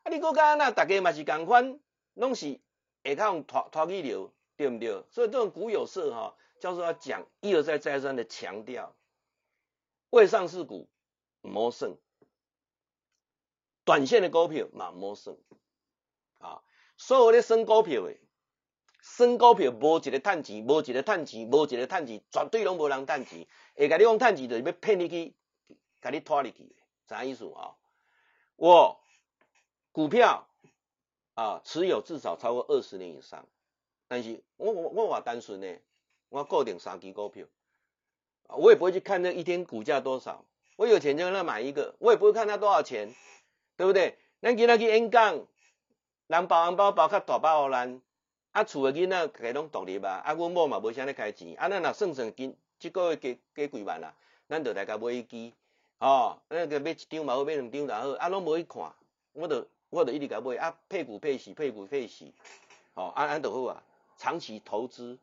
[0.04, 1.80] 啊，你讲干那大家嘛是共款，
[2.14, 2.60] 拢是。
[3.04, 5.04] 下较用拖拖去流，对不对？
[5.10, 8.94] 所以这种股有色哈，教授要讲一而再再三的强调，
[10.10, 10.90] 未上市股
[11.42, 11.96] 莫算，
[13.86, 15.38] 短线的股票嘛莫算，
[16.40, 16.62] 啊，
[16.98, 18.18] 所有的升股票的，
[19.16, 23.48] 升股票无一个趁钱，无一个趁钱，无一个趁钱，绝对拢无人趁钱。
[23.76, 25.36] 会甲你讲趁钱，就是要骗你去，
[26.02, 26.76] 甲你拖入去，
[27.08, 27.76] 啥意思啊？
[28.56, 29.00] 我
[29.92, 30.48] 股票。
[31.38, 33.48] 啊，持有至少超过二十年以上，
[34.08, 35.68] 但是我我我话单纯呢，
[36.30, 37.46] 我固定三支股票，
[38.48, 40.44] 我也不会去看那一天股价多少，
[40.78, 43.14] 我有钱就让他买一个，我也不会看他多少钱，
[43.76, 44.18] 对不对？
[44.42, 45.46] 咱今仔去演讲，
[46.26, 48.02] 人包红包包较大包咱，
[48.58, 54.16] 啊厝的囡仔家拢独立啊，啊阮某嘛无啥咧开钱，啊咱若算算今这个月加加几万啦，
[54.50, 55.54] 咱就来甲买一支，
[56.00, 58.92] 哦，那个买一张嘛好，买两张就好，啊拢无去看，
[59.34, 59.68] 我就。
[59.90, 62.34] 我着一直甲买啊，配股配息，配股配息，
[62.94, 63.84] 吼、哦，安安都好啊，
[64.18, 65.18] 长期投资，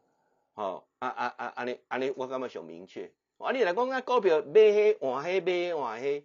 [0.55, 3.11] 吼、哦，啊啊啊安尼安尼，我感觉上明确。
[3.37, 6.25] 啊，你来讲啊，股票买黑换黑买换黑，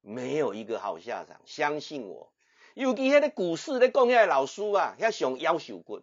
[0.00, 2.30] 没有一个好下场，相信我。
[2.74, 6.02] 尤其迄个股市咧讲，遐个老师啊，遐上夭寿骨，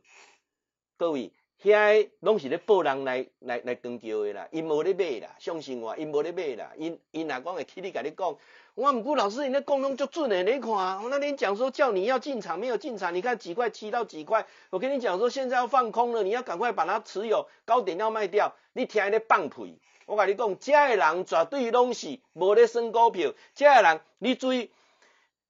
[0.99, 1.31] 各位。
[1.61, 8.37] 遐拢是咧报人来来来跟叫的啦，因无咧买啦，相信我，因无咧买啦，因因若讲会起你甲你讲，
[8.75, 10.71] 我毋过老师，你咧讲拢足准的，你看，
[11.03, 24.71] 我那天讲说叫你要进场，没有进场，你看几块七到几块，我跟你讲说现在要放空了，你要赶快把它持有，高点要卖掉，你听伊咧放屁，我甲你讲，遮个人绝对拢是无咧算股票，遮个人你注意，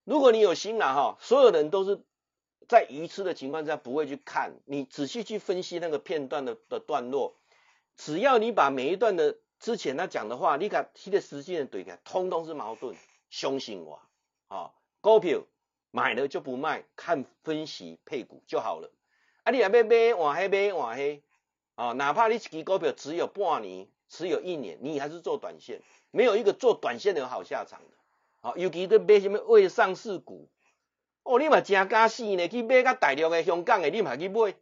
[0.05, 2.01] 如果你有心啦吼，所有人都是。
[2.69, 7.35] 在愚痴的情况下不会去看，你仔细去分析那个片段的的段落，
[7.97, 12.95] 只要你把每一段的之前他讲的话，你看他的实际的对开，通通是矛盾。
[13.31, 14.01] 相信我，
[14.47, 15.41] 啊，股票
[15.91, 18.91] 买了就不卖，看分析配股就好了。
[19.43, 19.83] 啊，你也要买
[20.15, 21.23] 换黑买换黑，
[21.75, 27.97] 啊，哪怕你一支股票只有半年，只有一年，你还是做短线，没有一个做短线的有好下场的。
[28.41, 30.49] 好，尤其是买什么未上市股，
[31.29, 34.55] 哦，你嘛真敢死呢，去买甲大陆的、香港的，你嘛去买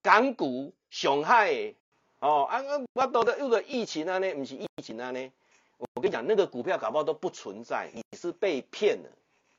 [0.00, 1.74] 港股、上海的，
[2.20, 5.30] 哦，啊啊，我都的有个疫情啊呢，不是疫情啊呢，
[5.76, 9.10] 我跟你讲，那个股票搞不好都不存在，你是被骗的，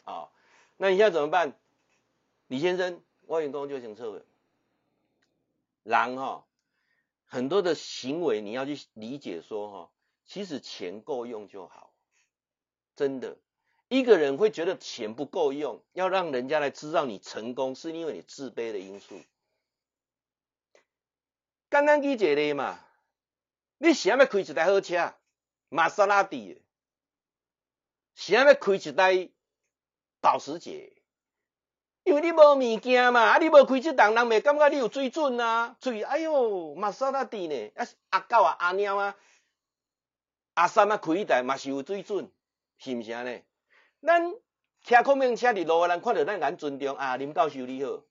[0.04, 0.30] 啊、哦，
[0.78, 1.54] 那你现在怎么办？
[2.48, 4.24] 李先生，我员工就行撤回，
[5.84, 6.44] 然后
[7.28, 9.90] 很多的行为你要去理解说哈，
[10.26, 11.92] 其实钱够用就好，
[12.96, 13.38] 真的。
[13.90, 19.22] 一个人会觉得钱不够用，要让人家来知道你成功，是因为你自卑的因素。
[21.70, 22.80] 简单理解的嘛，
[23.78, 25.14] 你想要开一台好车，
[25.70, 26.62] 玛莎拉蒂，
[28.16, 29.30] 想要开一台
[30.20, 30.94] 保时捷，
[32.04, 39.16] 因为你无物件嘛，啊，你无开这档，人袂感觉你有水准啊，所以哎哟，玛莎拉蒂呢，啊阿狗啊阿猫啊，
[40.56, 42.30] 阿三啊开一台嘛是有水准，
[42.78, 43.42] 是不是啊呢？
[44.02, 44.34] 咱
[44.84, 48.04] 骑空面车伫路诶人看到咱敢尊重啊，林教授你好，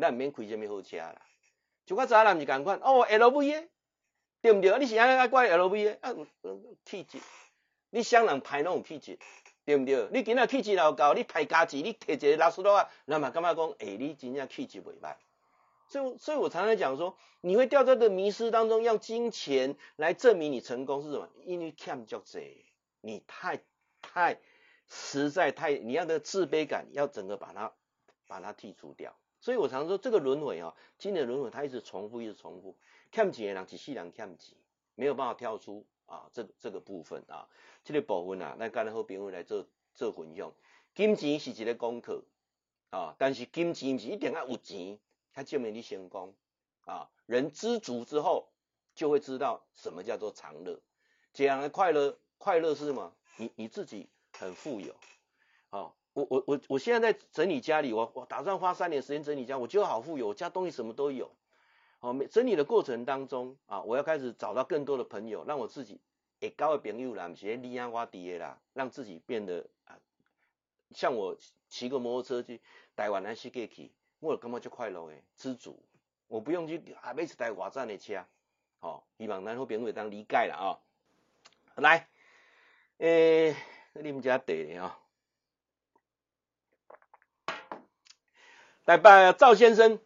[0.00, 1.20] 咱毋免开什么好车啦。
[1.84, 3.68] 就我早人毋是共款，哦，L V 诶，
[4.40, 4.72] 对毋对？
[4.72, 6.12] 啊，你是安尼怪 L V 诶啊？
[6.84, 7.18] 气质，
[7.90, 9.18] 你双人歹拢有气质，
[9.64, 10.08] 对毋对？
[10.12, 15.14] 你今仔气质老够，你歹家己，你摕一个拉斯洛啊，人嘛感觉讲，诶、欸，你真正气质袂歹。
[15.88, 21.28] 所以，所以我常常讲说，你会掉在这个迷失当中，用金钱来证明你成功是什么？
[21.44, 22.64] 因为欠足济，
[23.00, 23.60] 你太
[24.02, 24.40] 太。
[24.88, 27.72] 实在太，你要的自卑感要整个把它
[28.26, 29.16] 把它剔除掉。
[29.40, 32.76] 所以我常说这个轮回啊，今年轮回它一直重复，一直重复。
[33.12, 34.56] 欠钱的人一世人欠钱，
[34.94, 37.48] 没有办法跳出啊，这这个部分啊，
[37.84, 40.52] 这个部分啊，那刚才好朋友来做做分享。
[40.94, 42.24] 金钱是一个功课
[42.90, 44.98] 啊，但是金钱不是一定要有钱，
[45.32, 46.34] 它证明你成功
[46.84, 47.10] 啊。
[47.26, 48.48] 人知足之后，
[48.94, 50.80] 就会知道什么叫做长乐。
[51.32, 53.12] 这样的快乐，快乐是什么？
[53.36, 54.08] 你你自己。
[54.38, 54.94] 很富有，
[55.70, 61.30] 哦，我我我我现在在整理家里，我我打算花三年时间整理家，我觉得好富有，我家东西什么都有，
[62.00, 66.00] 哦，整理的过程当中啊，我要开始找到更多的朋友，让我自己
[66.38, 69.98] 也交的朋友啦，不是你啊我的啦，让自己变得啊，
[70.92, 71.36] 像我
[71.68, 72.60] 骑个摩托车去
[72.94, 75.78] 台湾那世界去，我感觉就快乐诶，知足，
[76.28, 78.24] 我不用去还没台外站的车，
[78.78, 80.78] 好、哦，希望咱好朋友当理解了啊、哦，
[81.82, 82.08] 来，
[82.98, 83.56] 诶、欸。
[84.02, 84.98] 你们家得的啊！
[88.84, 89.98] 来拜赵先生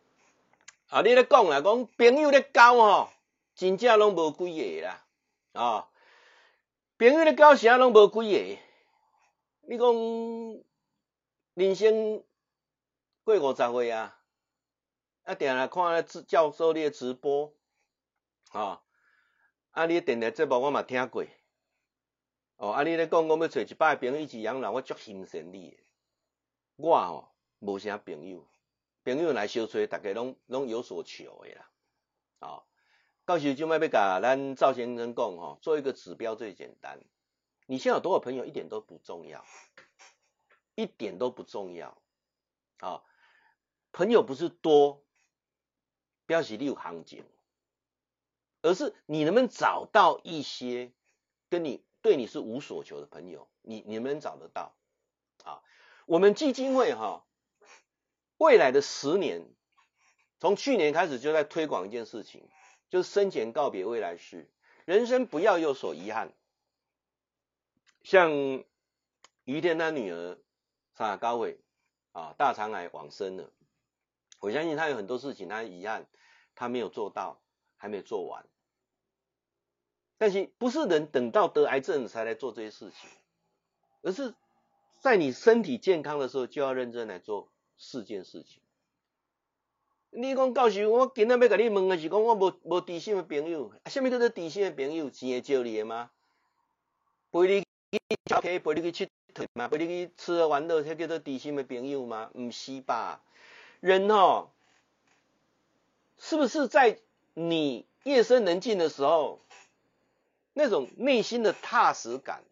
[0.88, 1.02] 啊！
[1.02, 3.10] 你咧讲啦，讲朋友咧交吼，
[3.54, 5.04] 真正拢无几个啦
[5.52, 5.88] 啊！
[6.98, 8.58] 朋友咧交啥拢无几个。
[9.62, 10.64] 你讲
[11.54, 12.24] 人生
[13.24, 14.18] 过五十岁啊，
[15.24, 17.52] 啊，定来看咧教授你的直播
[18.52, 18.82] 啊，
[19.72, 21.24] 啊，你电台节目我嘛听过。
[22.60, 22.82] 哦，啊！
[22.82, 25.78] 你咧讲讲要找一百个朋友一起养老，我足欣赏你。
[26.76, 28.46] 我哦，无啥朋友，
[29.02, 31.70] 朋友来相处，大家拢拢有所求的啦。
[32.40, 32.64] 哦，
[33.24, 37.00] 到时就卖要甲咱赵先生讲吼，做一个指标最简单。
[37.64, 39.42] 你现在有多少朋友一点都不重要，
[40.74, 41.88] 一点都不重要。
[42.80, 43.02] 啊、哦，
[43.90, 45.02] 朋友不是多，
[46.26, 47.24] 表示你有行情，
[48.60, 50.92] 而是你能不能找到一些
[51.48, 51.82] 跟你。
[52.02, 54.74] 对你是无所求的朋友，你你们找得到
[55.44, 55.62] 啊？
[56.06, 57.24] 我们基金会哈，
[58.38, 59.46] 未来的十年，
[60.38, 62.48] 从去年开始就在推广一件事情，
[62.88, 64.50] 就是生前告别未来式，
[64.84, 66.32] 人生不要有所遗憾。
[68.02, 68.32] 像
[69.44, 70.38] 于天他女儿
[70.96, 71.60] 沙高伟
[72.12, 73.52] 啊，大肠癌往生了，
[74.40, 76.06] 我相信他有很多事情他遗憾，
[76.54, 77.42] 他没有做到，
[77.76, 78.46] 还没做完。
[80.20, 83.08] 但是不是人等到得癌症才来做这些事情，
[84.02, 84.34] 而是
[84.98, 88.60] 在你身体健康的时候就要认真来做四件事情。
[90.10, 95.08] 你讲教授，我今仔要跟你问的是讲我无无知心的朋友，什么叫做知心的朋友？
[95.08, 96.10] 钱会借你的吗？
[97.32, 102.28] 陪你去交客，陪你去佚佗嘛，陪你去吃喝玩乐，才叫做知心的朋友吗？
[102.34, 103.22] 不是吧？
[103.80, 104.50] 人哦，
[106.18, 106.98] 是不是在
[107.32, 109.40] 你夜深人静的时候？
[110.52, 112.42] 那种内心的踏实感，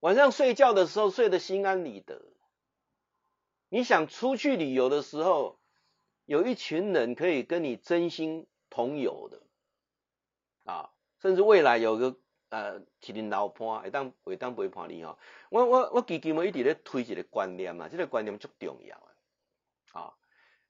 [0.00, 2.22] 晚上睡觉的时候睡得心安理得。
[3.68, 5.58] 你想出去旅游的时候，
[6.24, 9.42] 有一群人可以跟你真心同游的，
[10.64, 10.90] 啊，
[11.20, 12.16] 甚至未来有个
[12.48, 15.18] 呃，一定老伴会当会当陪伴你哦。
[15.50, 20.14] 我我我基金会一直咧推一个观念嘛，这个观念足重要啊啊。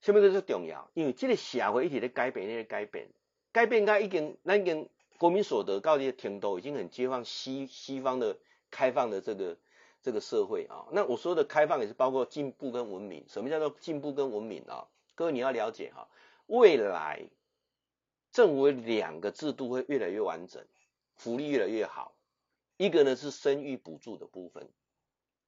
[0.01, 0.91] 什么叫做重要？
[0.95, 3.09] 因为这个社会一直咧改变，咧改变，
[3.53, 4.89] 改变它已经，咱已经
[5.19, 8.39] 国民所得高的程度已经很接近西西方的
[8.71, 9.57] 开放的这个
[10.03, 10.87] 这个社会啊。
[10.93, 13.25] 那我说的开放也是包括进步跟文明。
[13.29, 14.87] 什么叫做进步跟文明啊？
[15.15, 16.09] 各位你要了解哈，
[16.47, 17.23] 未来
[18.33, 20.65] 政府两个制度会越来越完整，
[21.17, 22.13] 福利越来越好。
[22.77, 24.69] 一个呢是生育补助的部分，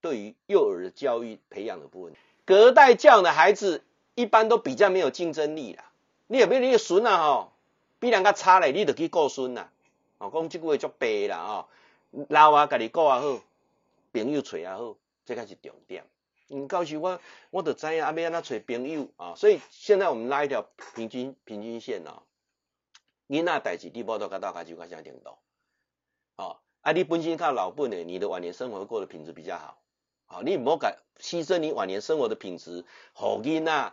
[0.01, 3.85] 对于幼儿的教育培养的部分，隔代教养的孩子。
[4.17, 5.93] 一般都比较没有竞争力啦。
[6.27, 7.17] 你有没有你个孙啊？
[7.17, 7.53] 吼，
[8.01, 9.71] 比人家差嘞，你就去顾孙啦。
[10.19, 11.37] 哦，讲即句话足白啦。
[11.39, 11.69] 哦，
[12.29, 13.41] 老啊，家己顾也好，
[14.13, 16.05] 朋友找也好，这才是重点。
[16.49, 19.35] 嗯，到时我我就知影啊，要安怎找朋友啊。
[19.37, 22.23] 所以现在我们拉一条平均平均线啊。
[23.29, 25.39] 囡仔代志你无都甲大家就较啥程度？
[26.37, 29.79] 哦，啊，你本身较老本的，你的晚年生活过的品质比较好。
[30.25, 33.93] 好，你唔好改牺牲你晚年生活的品质，好囡仔。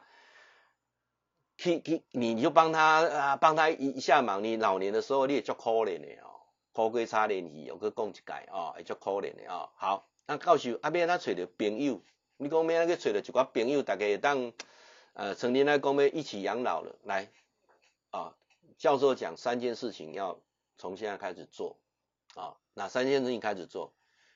[1.58, 4.44] 去去，你就帮他啊，帮他一一下忙。
[4.44, 6.30] 你老年的时候，你也足可怜的哦，
[6.72, 9.70] 苦瓜茶连戏，我去讲一解哦，也足可怜的哦。
[9.76, 12.00] 好，那到时阿边他找着朋友，
[12.38, 12.78] 你讲咩？
[12.78, 14.54] 那个找着一寡朋友，大家当
[15.14, 16.96] 呃，成年来讲要一起养老了。
[17.04, 17.32] 来
[18.12, 18.36] 啊，
[18.78, 20.40] 教授讲三件事情要
[20.78, 21.80] 从现在开始做
[22.36, 23.94] 啊，哪三件事情开始做？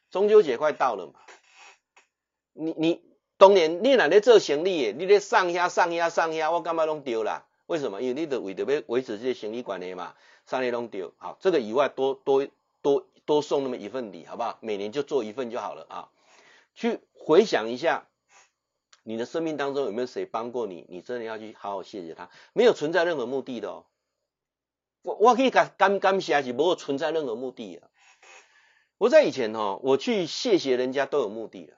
[0.09, 1.19] 中秋节快到了嘛，
[2.53, 3.10] 你你。
[3.41, 7.43] 当年你若咧做生意，你咧上遐上遐上遐，我感觉拢对啦。
[7.65, 7.99] 为什么？
[7.99, 10.13] 因为你得为着要维持这些生意关系嘛，
[10.45, 11.09] 上咧拢对。
[11.17, 12.47] 好，这个以外多多
[12.83, 14.59] 多多送那么一份礼，好不好？
[14.61, 16.09] 每年就做一份就好了啊。
[16.75, 18.05] 去回想一下，
[19.01, 20.85] 你的生命当中有没有谁帮过你？
[20.87, 23.85] 你真的要去好好谢谢他，没有存在任何目的的哦。
[25.01, 27.89] 我我可以感感感谢是没有存在任何目的的。
[28.99, 31.73] 我在以前哦，我去谢谢人家都有目的的。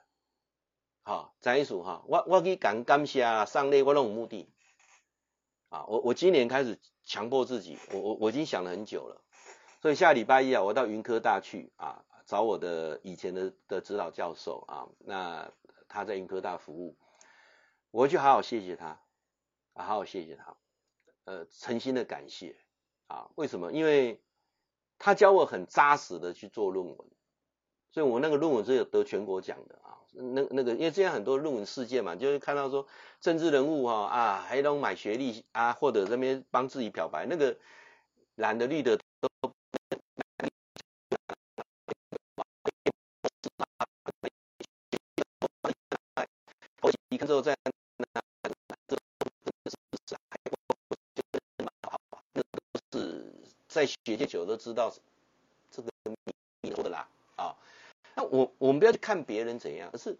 [1.06, 4.50] 好，再一组哈，我我去感感谢上帝，我都有目的。
[5.68, 9.20] 啊，我我今年开始强迫自己，我我我已经想了很久了，
[9.82, 15.52] 所以下礼拜一啊，我到云科大去啊，找我的以前的的指导教授啊，那
[15.88, 16.96] 他在云科大服务，
[17.90, 18.98] 我去好好谢谢他，
[19.74, 20.56] 啊，好好谢谢他，
[21.24, 22.56] 呃，诚心的感谢
[23.08, 23.72] 啊，为什么？
[23.72, 24.22] 因为
[24.98, 26.96] 他教我很扎实的去做论文，
[27.90, 29.93] 所以我那个论文是有得全国奖的啊。
[30.16, 32.86] 那那个，因为这样很多论文事件嘛，就是看到说
[33.20, 37.56] 政治人物哈啊，还能买学历啊，或者这边帮自己漂白，那个
[38.36, 39.28] 蓝的绿的都，
[47.08, 47.56] 你看之后在
[47.96, 48.06] 那
[48.86, 48.96] 这
[49.70, 49.76] 是
[51.58, 51.66] 那
[52.90, 53.32] 都是
[53.66, 54.92] 在学界久都知道
[55.70, 56.14] 这个秘
[56.62, 57.08] 密的啦。
[58.14, 60.16] 那我我们不要去看别人怎样，而是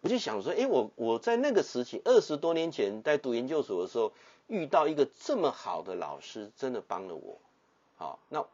[0.00, 4.12] 我就想说，哎，我我在那个时期二十多年前在读研究所的时候，
[4.46, 7.40] 遇到一个这么好的老师，真的帮了我。
[7.96, 8.46] 好，那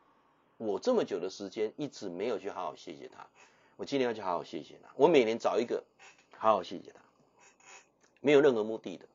[0.58, 3.26] 我这么久的时间一直没有去好好谢谢他，
[3.76, 4.90] 我今年要去好好谢谢他。
[4.94, 5.82] 我每年找一个
[6.36, 7.00] 好好谢谢他，
[8.20, 9.06] 没有任何目的的。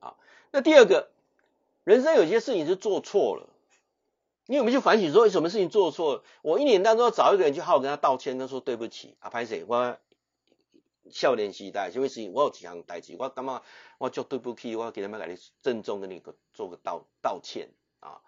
[0.00, 0.18] 好，
[0.50, 1.08] 那第二个，
[1.84, 3.48] 人生有些事情是做错了。
[4.46, 6.24] 你有没有去反省说，什么事情做错？
[6.42, 9.96] 我一年当中要找一个人去好好跟他道歉，跟他说对不起啊，歹势，我
[11.10, 13.62] 少年时代什么事情我有几项代志，我感觉
[13.98, 18.20] 我就对不起，我给他们来郑重跟你做个道道歉啊，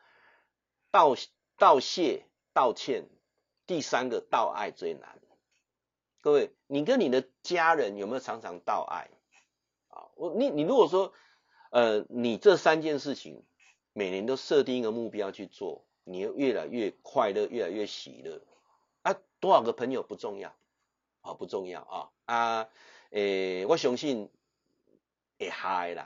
[0.91, 1.17] 道
[1.59, 3.09] 道谢道歉，
[3.67, 5.19] 第三个道爱最难。
[6.21, 9.11] 各位，你跟你的家人有没有常常道爱
[9.89, 10.09] 啊？
[10.15, 11.13] 我你你如果说
[11.71, 13.45] 呃，你这三件事情
[13.93, 15.85] 每年都设定一个目标去做。
[16.05, 18.41] 你越来越快乐，越来越喜乐
[19.03, 19.17] 啊！
[19.41, 20.55] 多少个朋友不重要，
[21.23, 22.69] 啊不重要啊啊！
[23.11, 24.31] 诶、我相信
[25.39, 26.05] 会嗨的人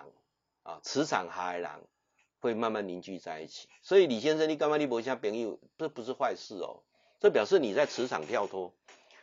[0.63, 1.71] 啊，磁场嗨的人
[2.41, 3.69] 会慢慢凝聚在一起。
[3.83, 5.59] 所以李先生，你干嘛你不交朋友？
[5.77, 6.83] 这不是坏事哦，
[7.21, 8.73] 这表示你在磁场跳脱。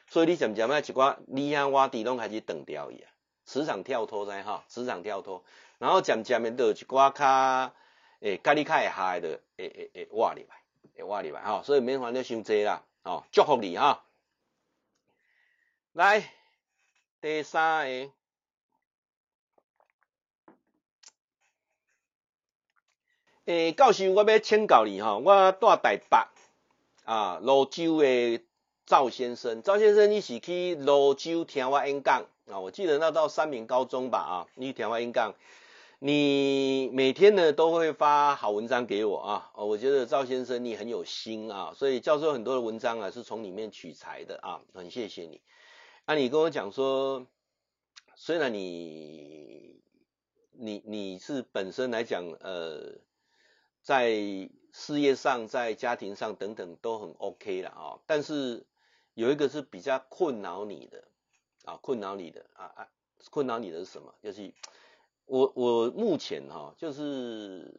[0.07, 0.79] 所以你怎么讲嘛？
[0.79, 3.11] 一寡你啊我地拢开始断掉伊啊，
[3.45, 5.43] 磁场跳脱在哈，磁场跳脱，
[5.77, 7.73] 然后渐渐的就一寡较
[8.19, 10.64] 诶，跟你较会合的，诶诶诶，活入来。
[11.07, 14.03] 挖里吧，哈，所以免烦恼伤济啦，哦，祝福你哈。
[15.93, 16.29] 来，
[17.21, 18.11] 第三个，
[23.45, 26.27] 诶、欸，教授，我要请教你哈，我住台北
[27.05, 28.43] 啊，芦洲的
[28.85, 32.59] 赵先生，赵先生，你是去泸州听我演讲啊？
[32.59, 35.33] 我记得那到三民高中吧，啊，你听我演讲，
[35.99, 45.41] 你每天呢都会发好文章给我啊，我觉得赵先生你很有心啊，所以教授很多的文章啊是从里面取材的啊，很谢谢你。
[46.03, 47.25] 啊，你跟我讲说，
[48.13, 49.81] 虽然你
[50.51, 52.99] 你你是本身来讲呃，
[53.81, 54.11] 在
[54.73, 58.65] 事业上、在家庭上等等都很 OK 了啊，但是
[59.13, 61.05] 有一个是比较困扰你的
[61.63, 62.87] 啊，困扰你的啊啊，
[63.31, 64.13] 困扰你的是什么？
[64.21, 64.51] 就是。
[65.25, 67.73] 我我目前哈、就是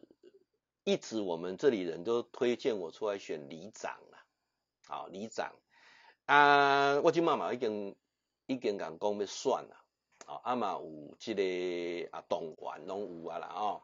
[0.84, 4.18] 一直我们这里人都推荐我出来选里长啊，
[4.88, 5.52] 好里长
[6.26, 7.94] 啊，我今嘛嘛已经
[8.46, 9.76] 已经讲讲要算了，
[10.26, 13.82] 啊阿嘛有这个啊动员拢有啊啦哦，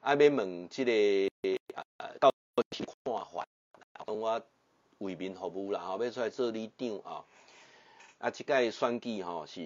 [0.00, 1.30] 啊要问这个
[1.74, 1.84] 啊
[2.18, 2.32] 到
[2.70, 3.46] 情况还，
[4.06, 4.42] 帮我
[4.98, 7.26] 为民服务啦，后要出来做里长啊。
[8.18, 9.60] 啊，即个选举吼是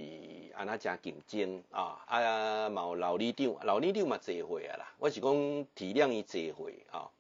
[0.57, 5.33] 安那诚竞争啊，啊嘛有老李长，老李长嘛侪岁啊啦，我是讲
[5.77, 7.11] 体谅伊侪岁啊，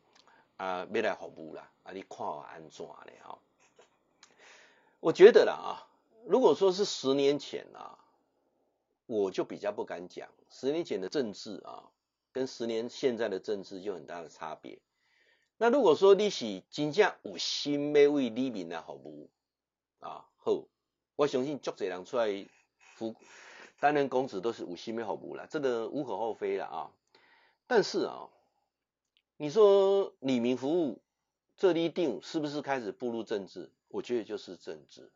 [0.56, 3.38] 啊要来服务啦，啊你看我安怎咧吼？
[4.98, 5.86] 我觉得啦啊，
[6.26, 7.96] 如果说是十年前啊，
[9.06, 11.84] 我就比较不敢讲，十年前的政治啊，
[12.32, 14.80] 跟十年现在的政治就很大的差别。
[15.58, 19.28] 那如果说你是真正有心要为里民来服务
[20.00, 20.64] 啊，好。
[21.20, 22.48] 我相信足侪人出来
[22.94, 23.14] 服
[23.78, 26.90] 担任公职都是有心要服务啦，这个无可厚非啦啊。
[27.66, 28.30] 但是啊，
[29.36, 31.02] 你说李明服务
[31.58, 33.70] 这里长是不是开始步入政治？
[33.88, 35.12] 我觉得就是政治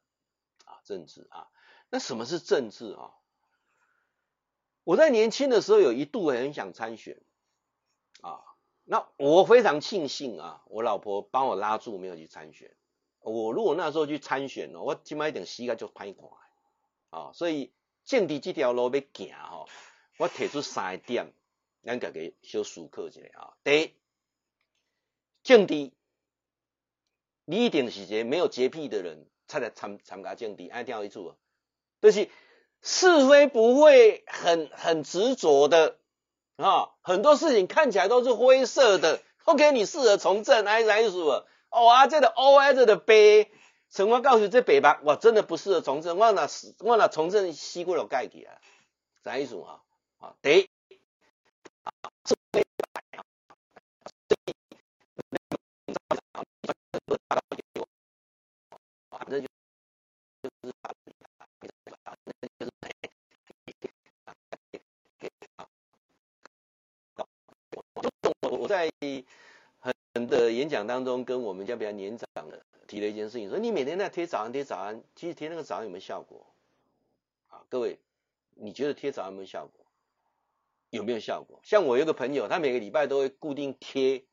[0.66, 1.48] 啊，政治啊。
[1.88, 3.14] 那什么是政治啊？
[4.82, 7.18] 我在年轻的时候有一度很想参选
[8.20, 8.44] 啊，
[8.84, 12.76] 那我非常庆幸啊，我老婆帮我拉住，没有去参选。
[13.24, 16.28] 我如果那时候去参选哦，我起码一点时间就歹看
[17.10, 17.72] 啊，所以
[18.04, 19.68] 政治这条路要行吼，
[20.18, 21.32] 我提出三个点，
[21.82, 23.54] 咱家己小思考一下啊。
[23.64, 23.94] 第一，
[25.42, 25.92] 政治，
[27.44, 31.34] 你一定是一个没有洁癖的人才来参参加政治，爱听好意思无？
[32.00, 32.28] 就是
[32.82, 35.98] 是非不会很很执着的
[36.56, 39.22] 啊，很多事情看起来都是灰色的。
[39.44, 41.46] OK，你适合从政，爱听意思无？
[41.74, 43.50] 哦啊，这个 O S 的杯，
[43.90, 46.48] 什么告诉这北吧，我真的不适合从政，我那
[46.78, 48.54] 我那从政吸过了钙体啊，
[49.24, 49.82] 啥意思啊？
[50.20, 50.68] 啊，第一，
[68.42, 68.88] 我在。
[70.14, 76.46] 的演讲当中，跟我们家比较年长的提了一件事情，说你每天在贴早安贴早安，其实贴那个早安有没有效果？
[77.48, 77.98] 啊，各位，
[78.54, 79.84] 你觉得贴早安有没有效果？
[80.90, 81.58] 有没有效果？
[81.64, 84.24] 像我有个朋友，他每个礼拜都会固定贴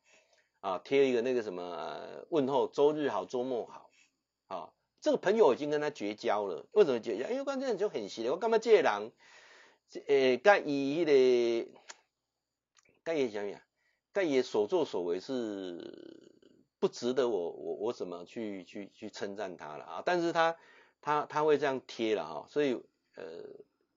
[0.60, 3.90] 啊，贴一个那个什么问候，周日好，周末好，
[4.46, 6.64] 啊，这个朋友已经跟他绝交了。
[6.70, 7.28] 为什么绝交？
[7.28, 9.12] 因为关键就很细的，我干嘛这人？
[10.06, 11.68] 呃，该以的，
[13.02, 13.60] 该也讲讲。
[14.12, 15.80] 但也所作所为是
[16.78, 20.02] 不值得我我我怎么去去去称赞他了啊？
[20.04, 20.54] 但是他
[21.00, 22.74] 他他会这样贴了哈，所以
[23.14, 23.24] 呃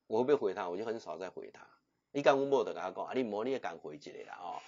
[0.08, 0.70] 我会不会回他？
[0.70, 1.68] 我就很少再回他。
[2.12, 3.12] 你敢问我的跟他讲啊？
[3.14, 4.62] 你模你也敢回之类的啊？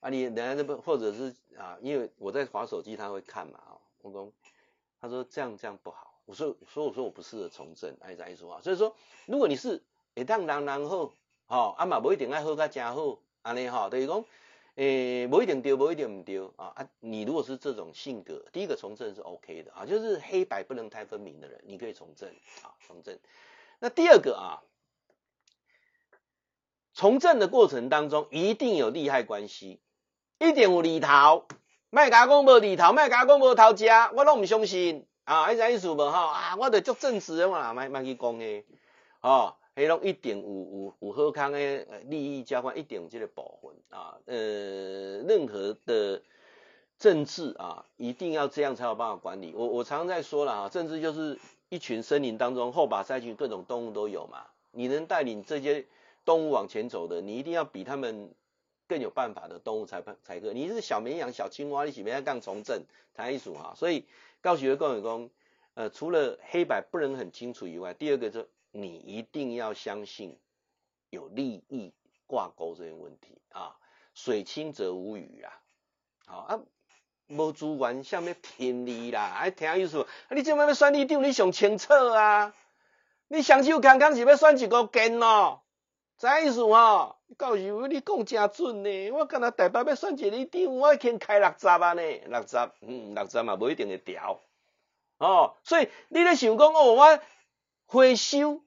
[0.00, 1.76] 啊你人家这不或者是啊？
[1.82, 3.76] 因为我在划手机，他会看嘛啊？
[4.00, 4.32] 我说
[5.00, 6.18] 他说这样这样不好。
[6.24, 8.60] 我说所以我说我不适合从政，爱咋意思话？
[8.62, 8.96] 所以说
[9.26, 9.82] 如果你是
[10.14, 11.12] 会当人人好，
[11.46, 14.24] 哈啊嘛不一定爱好甲真好，安尼哈，等于讲。
[14.76, 16.88] 诶，不一定丢，不一定唔丢啊啊！
[16.98, 22.28] 你如果是这种性格，第一个从政是 OK 的啊，就是黑白不能太分明的人，你可以从政
[22.64, 23.16] 啊，从政。
[23.78, 24.62] 那第二个啊，
[26.92, 29.80] 从政的过程当中一定有利害关系，
[30.40, 31.46] 一定有利头，
[31.90, 35.44] 卖甲讲无利头，卖甲讲无头家，我拢唔相信啊！
[35.44, 36.56] 还是意思无哈啊？
[36.58, 38.64] 我得做正直的嘛，卖卖去讲诶，
[39.20, 39.54] 哦。
[39.76, 44.16] 黑龙一定有有有好康的利益交换，一定有这个部分啊。
[44.26, 46.22] 呃，任何的
[46.96, 49.52] 政治啊，一定要这样才有办法管理。
[49.52, 54.46] 我我常常在说了啊，政治就是一群森林当中后把塞群各种动物都有嘛。
[54.70, 55.84] 你能带领这些
[56.24, 58.32] 动物往前走的，你一定要比他们
[58.86, 60.52] 更有办法的动物才才可。
[60.52, 63.74] 你是小绵羊、小青蛙，你起码要干从政才一组哈。
[63.76, 64.04] 所以
[64.40, 65.30] 告诉各位公，
[65.74, 68.46] 呃，除了黑白不能很清楚以外，第二个就。
[68.76, 70.36] 你一定要相信
[71.08, 71.92] 有利益
[72.26, 73.76] 挂钩这些问题啊，
[74.14, 75.52] 水清则无鱼啊，
[76.26, 76.60] 好啊，
[77.28, 82.52] 无资源下面便利啦，爱听意思，你这么要选里长，你想清楚啊，
[83.28, 85.60] 你上手刚刚是要选一个根哦，
[86.18, 87.16] 知意思吼？
[87.38, 89.10] 教授，你讲真准呢。
[89.12, 94.40] 我刚才台北要选一个里长，我已经开六十啊呢，六十，嗯，六十嘛，无一定会调。
[95.18, 97.20] 哦，所以你咧想讲哦，我
[97.86, 98.62] 回收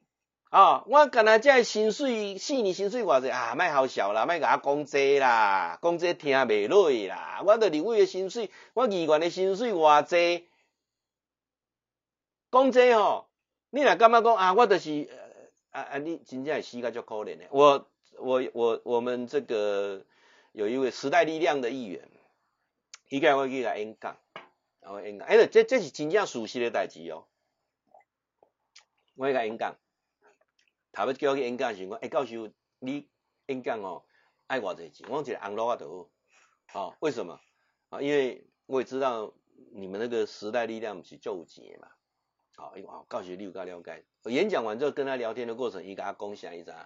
[0.50, 7.42] 啊，我刚才这薪水四年薪水偌济啊，卖好笑啦，卖甲我讲济啦，讲济听袂落啦。
[7.46, 10.48] 我的立委的薪水，我议员的薪水偌济，
[12.52, 13.28] 讲济吼，
[13.70, 15.10] 你若感觉讲啊，我就是。
[15.70, 15.98] 啊啊！
[16.00, 17.46] 你真正死个足可怜的。
[17.52, 17.88] 我
[18.18, 20.02] 我我我们这个
[20.52, 22.10] 有一位时代力量的议员，
[23.10, 24.18] 伊个我去甲演讲，
[24.80, 27.26] 然后演讲，哎，这这是真正熟悉的代志哦。
[29.18, 29.76] 我去甲演讲，
[30.92, 33.10] 头要叫我去演讲时，我哎，教授，你
[33.48, 34.06] 演讲哦，
[34.46, 35.10] 爱偌济钱？
[35.10, 36.12] 我讲一个红路仔就
[36.68, 36.90] 好。
[36.90, 37.40] 哦，为什么？
[37.90, 39.34] 啊，因为我也知道
[39.72, 41.92] 你们那个时代力量不是足有钱的嘛。
[42.56, 44.06] 好，伊讲，教授你有较了解。
[44.24, 46.78] 我演讲完之后，跟他聊天的过程，伊甲我讲啥伊知影？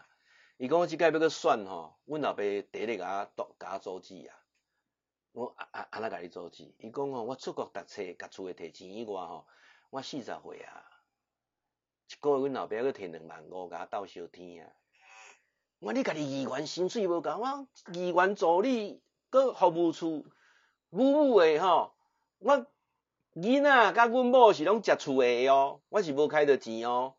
[0.57, 4.37] 伊讲我即摆要去选吼，阮老爸第一个甲我读，甲我组织啊。
[5.33, 6.73] 我啊啊安怎甲你组织？
[6.77, 9.45] 伊讲吼，我出国读册，甲厝诶摕钱以外吼，
[9.89, 11.00] 我四十岁啊，
[12.11, 14.71] 一个月阮老爸佫摕两万五，甲我斗相天啊。
[15.79, 20.25] 我你家己议员薪水无够，我议员助理搁服务处，
[20.89, 21.93] 母母诶吼，
[22.39, 22.65] 我。
[23.33, 27.13] 囡仔甲阮某是拢食厝诶哦，我是无开着钱哦，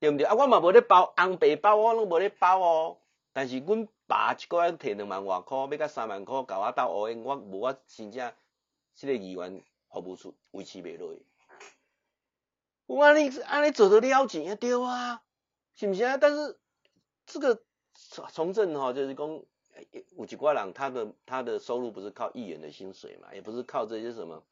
[0.00, 0.24] 对毋对？
[0.24, 2.96] 啊，我嘛无咧包红白包，我拢无咧包哦。
[3.34, 8.32] 但是阮爸一个月摕两万外箍，要甲三万箍，甲我斗乌烟，我无我真正
[8.94, 11.22] 即个议员服务处维持袂落去。
[12.88, 14.54] 我安尼安尼做得了钱啊？
[14.54, 15.22] 对啊，
[15.74, 16.16] 是毋是啊？
[16.16, 16.58] 但是
[17.26, 17.62] 这个
[18.32, 24.42] 从政吼，就是讲有一寡人，他的他的收入不是靠议员的薪水嘛，也不是靠这些什么。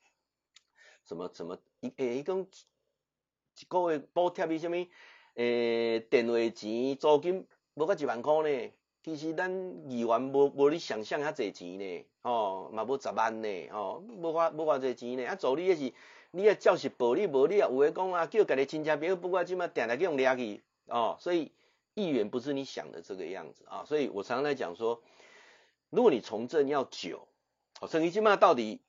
[1.07, 1.59] 什么什么？
[1.80, 4.87] 伊诶，伊讲一个月补贴伊什么？
[5.37, 8.72] 诶、电话钱、租金无够一万块呢。
[9.03, 9.51] 其实咱
[9.91, 15.24] 议员无无你想象遐侪钱呢，哦，嘛无十万呢，哦，无偌无偌侪钱呢。
[15.24, 15.95] 啊，助理也是，
[16.37, 21.51] 你也照实报，你无你也有诶讲啊，叫家己亲戚朋友，不管怎么定定叫用掠去，哦，所以
[21.95, 23.84] 议员不是你想的这个样子啊。
[23.87, 25.03] 所以我常常在讲说，
[25.91, 27.26] 如果你从政要久，
[27.80, 28.80] 哦，所以即马到底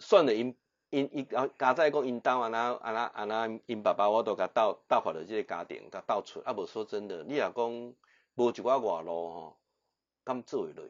[0.00, 0.56] 算了因。
[0.92, 7.94] 因伊家家在讲因兜安那安那安那因爸爸我都甲斗斗发了即个家庭甲斗出啊无说真的，你若讲
[8.34, 9.56] 无一寡外路吼，
[10.24, 10.84] 敢做会落？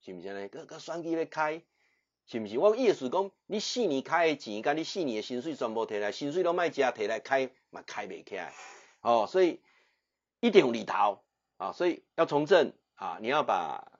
[0.00, 0.48] 是毋是安尼？
[0.48, 1.62] 搁搁选举咧开，
[2.26, 2.58] 是毋是？
[2.58, 8.52] 我意思讲，你四年开诶钱，甲你四年诶薪水全部摕来，薪水拢卖食摕来开嘛开袂起来。
[9.00, 9.60] 哦，所以
[10.40, 11.20] 一定有里头
[11.56, 13.92] 啊，所以要从政啊，你要把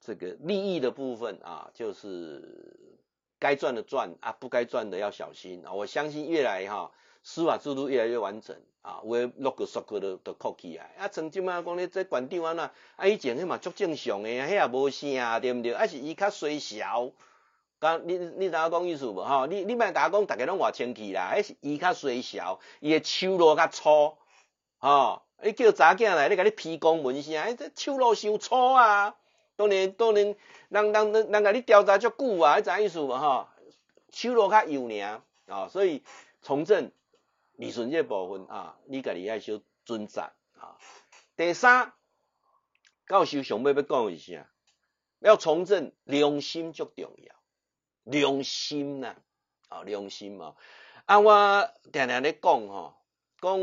[0.00, 2.76] 这个利益的部分啊，就是。
[3.42, 5.72] 该赚的赚啊，不该赚的要小心啊！
[5.72, 6.92] 我相信越来哈，
[7.22, 11.08] 司法制度越来越完整啊，我落个索个都都扣起来啊！
[11.08, 15.72] 曾经嘛讲咧，这县长啊那啊以前迄嘛足正常诶，迄也无啥对毋对？
[15.72, 17.12] 啊是伊较衰小，
[17.80, 19.46] 刚你你知影讲意思无吼？
[19.46, 24.18] 你你卖甲我讲，逐个拢偌清气啦，迄是伊较衰小，伊诶手路较粗，
[24.78, 25.22] 吼！
[25.42, 27.40] 你叫查囝来，你甲你批公文啥？
[27.40, 29.16] 哎，这手路伤粗啊！
[29.56, 30.36] 当然当然，
[30.68, 33.48] 人人人人甲你调查足久啊，你知影意思无吼？
[34.12, 36.02] 手路较幼尔啊，所以
[36.42, 36.92] 从政
[37.52, 40.22] 理顺这部分啊，你家己爱小尊重
[40.58, 40.76] 啊。
[41.36, 41.94] 第三，
[43.06, 44.46] 教授上尾要讲一下，
[45.20, 47.34] 要从政良心足重要，
[48.10, 49.16] 良心呐
[49.68, 50.54] 啊，良心啊。
[51.06, 52.94] 啊，我常常咧讲吼，
[53.40, 53.58] 讲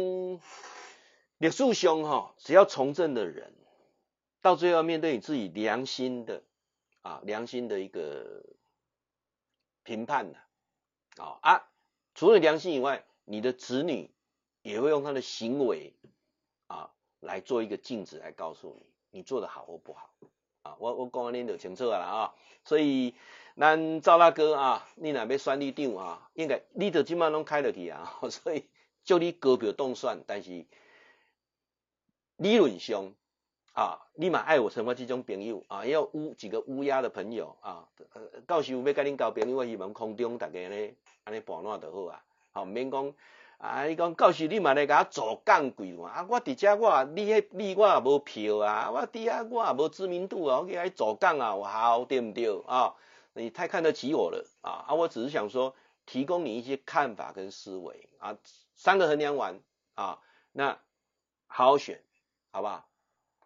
[1.37, 3.53] 历史上吼，只要从政的人。
[4.39, 6.43] 到最后面对你自己良心的
[7.01, 8.45] 啊，良心的一个
[9.83, 10.39] 评判的
[11.17, 11.69] 啊啊！
[12.13, 14.09] 除了良心以外，你的子女
[14.61, 15.95] 也会用他的行为
[16.67, 20.13] 啊来做一个镜子，来告诉你你做的好或不好
[20.61, 20.77] 啊。
[20.79, 22.33] 我我讲完你就清楚了啊。
[22.63, 23.15] 所以
[23.59, 28.19] 咱赵大哥啊，你若要选里长啊，应该你都即满拢开落去啊。
[28.29, 28.65] 所以
[29.03, 30.65] 叫你高票当选，但是
[32.37, 33.13] 理论上。
[33.73, 37.87] 啊，你嘛爱我成为即种朋友啊，要乌几个乌鸦的朋友啊，
[38.47, 40.93] 到时候要甲恁交朋友，我希望空中大家呢，
[41.25, 43.13] 安尼办烂就好啊，好唔免讲
[43.59, 52.95] 啊，你讲到时你嘛来甲我做杠贵啊，我伫遮我你迄你我也无票啊，我伫遐我也无知名度啊，我给你做杠啊，有效对毋对啊？
[53.37, 54.85] 你太看得起我了啊！
[54.87, 55.75] 啊，我只是想说，
[56.07, 58.37] 提供你一些看法跟思维啊，
[58.75, 59.61] 三个衡量完
[59.93, 60.19] 啊，
[60.51, 60.79] 那
[61.45, 62.03] 好好选，
[62.49, 62.89] 好不好？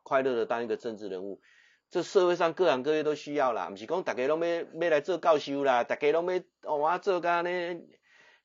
[0.04, 1.42] 快乐的当一个政治人物，
[1.90, 7.82] 这社会上各行各业都需要啦，不是讲大家拢要要来做教授啦，大家拢要哦，我做干呢，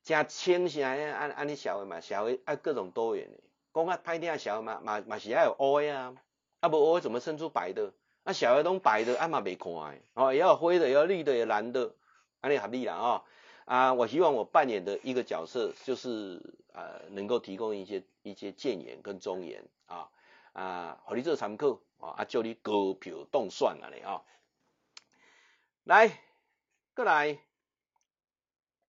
[0.03, 3.39] 真清啥安安尼社会嘛，社会爱各种多元的，
[3.73, 6.13] 讲较歹听社会嘛嘛嘛是爱有乌的啊，
[6.59, 7.93] 啊不，我怎么生出白的？
[8.27, 9.71] 那、啊、小孩都白的，阿妈没看，
[10.13, 11.95] 哦，也有灰的，也有绿的，也有蓝的，
[12.41, 13.23] 安尼合理啦啊
[13.63, 13.93] 啊！
[13.93, 16.41] 我希望我扮演的一个角色，就是
[16.73, 20.09] 呃，能够提供一些一些建言跟忠言啊
[20.51, 24.21] 啊，和你做参考啊，啊，叫你高票动算啊你啊，
[25.85, 26.19] 来，
[26.93, 27.39] 过来，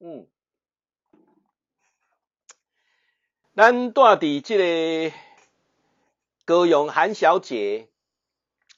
[0.01, 0.26] 嗯，
[3.55, 4.59] 咱住伫这
[5.11, 5.16] 个
[6.45, 7.89] 高雄韩小姐。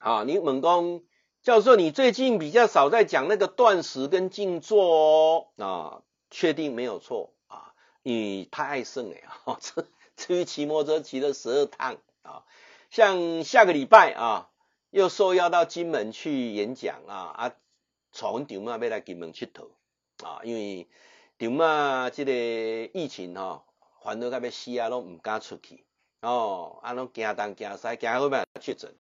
[0.00, 1.02] 啊，你问讲
[1.42, 9.86] 教授，你最近比较少在讲那个断食跟静坐哦，啊，确定没有错啊，你太爱胜了啊，这
[10.16, 12.44] 至于骑摩托车骑了十二趟啊，
[12.90, 14.48] 像下个礼拜啊，
[14.88, 17.52] 又受邀到金门去演讲啊，啊，
[18.10, 19.68] 从场嘛要来金门佚佗
[20.26, 20.88] 啊，因为
[21.38, 22.32] 场嘛这个
[22.98, 23.64] 疫情哈，
[24.02, 25.84] 烦恼到要死啊，拢唔敢出去
[26.22, 28.94] 哦，啊，拢惊东惊西，惊后面确诊。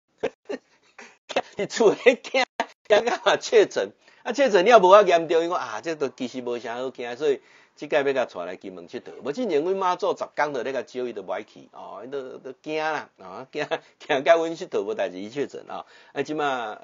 [1.60, 2.42] 你厝里惊
[2.88, 3.92] 惊干嘛确诊？
[4.22, 7.42] 啊确诊你也无法严重，伊讲啊这都其实无啥好惊，所以
[7.76, 9.12] 即个要甲带来金门佚佗。
[9.22, 15.84] 无之前阮妈做十工的咧甲招伊都袂去，哦，伊都都惊啦，啊惊惊甲阮佚佗无代志伊确诊啊，
[16.14, 16.80] 啊即马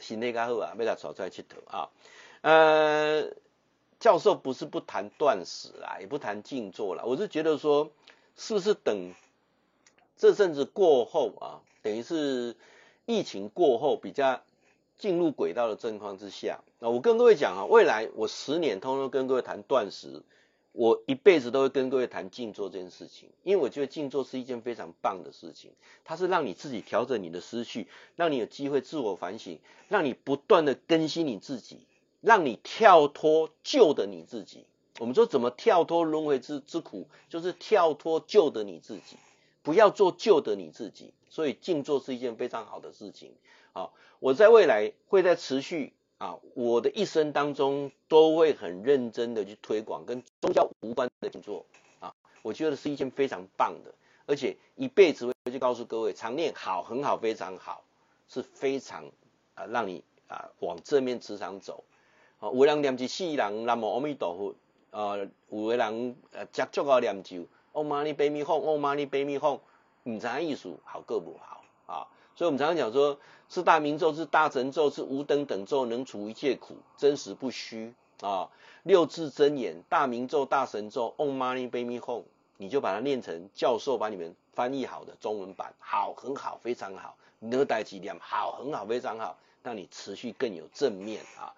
[0.00, 1.88] 身体较好啊，要甲带出来佚佗啊。
[2.40, 3.28] 呃，
[4.00, 7.92] 教授不是不谈断食啦，也不谈静坐啦，我是觉得说，
[8.36, 9.14] 是不是等
[10.16, 12.56] 这阵子过后啊，等于是。
[13.06, 14.42] 疫情过后比较
[14.98, 20.22] 进入轨道的状况之下，那我跟各位讲啊，未来我十年通通跟各位谈断食，
[20.72, 25.70] 我一辈子都会跟各位谈静坐这件事情，因为我觉得静坐是一件非常棒的事情，
[26.04, 27.86] 它是让你自己调整你的思绪，
[28.16, 31.80] 让你有机会自我反省，让你不断的更新你自己，
[32.20, 34.64] 让你跳脱旧的你自己。
[34.98, 39.16] 我们说怎么跳脱轮回之之苦，就是跳脱旧的你自己。
[39.66, 43.34] 不要做旧的你自己，所以静坐是一件非常好的事情。
[43.72, 51.66] 好，我在未来会在持续啊，我的一生当中都会很认真的去推广跟宗教无关的静坐
[51.98, 53.92] 啊，我觉得是一件非常棒的，
[54.26, 57.82] 而且一辈子会去告诉各位，常念好，很好，非常好，
[58.28, 59.10] 是非常
[59.54, 61.82] 啊，让你啊往正面磁场走。
[62.38, 64.54] 啊，有人念一世人南无阿弥陀佛，
[64.96, 65.16] 啊，
[65.50, 67.48] 有的人呃接触个念咒。
[67.76, 69.60] 哦妈尼贝咪吽，哦妈尼贝咪吽，
[70.04, 72.08] 唔知艺术好个不好啊？
[72.34, 73.18] 所以我们常常讲说，
[73.50, 78.48] 是大明咒，是大神咒，是无等等咒，能除一切苦，真实不虚啊。
[78.82, 82.22] 六字真言，大明咒、大神咒，哦妈尼贝咪吽，
[82.56, 87.14] 你就把它念成教授把你们翻译好的中文版，好，很好，非常好。
[87.40, 88.16] 能带几点？
[88.18, 91.52] 好，很好，非常好，让你持续更有正面啊。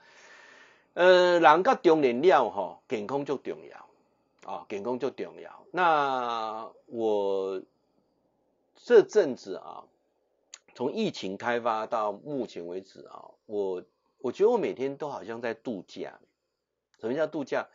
[0.94, 3.87] 呃，人较重年了吼，健康就重要。
[4.48, 5.66] 啊，健康就重要。
[5.72, 7.60] 那我
[8.76, 9.84] 这阵子啊，
[10.74, 13.84] 从疫情开发到目前为止啊，我
[14.16, 16.18] 我觉得我每天都好像在度假。
[16.98, 17.68] 什么叫度假？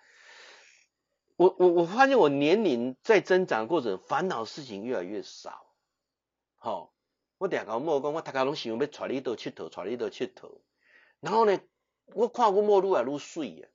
[1.36, 5.68] 我我我发现我年龄在增长过程，烦恼事情越来越少。
[6.58, 6.92] 好、
[7.38, 10.58] 我第二个莫讲，我大家拢想要揣你到佚佗，揣你到佚佗。
[11.20, 11.60] 然后呢，
[12.16, 13.70] 我看我莫愈来愈水啊，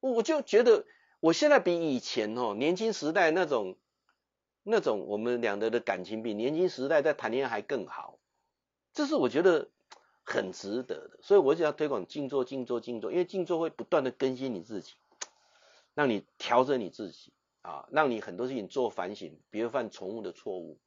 [0.00, 0.84] 我就觉得。
[1.20, 3.76] 我现在比以前哦，年轻时代那种
[4.62, 8.18] 那种我们两个的感情比年轻时代在谈恋爱还更好，
[8.92, 9.68] 这是我觉得
[10.24, 14.94] 很值得的，所以我就要推广静坐、静坐、静坐，因为静坐会不断的更新你自己，
[15.94, 20.78] 让你调整你自己啊，让你很多事情做反省，别犯重复的错误，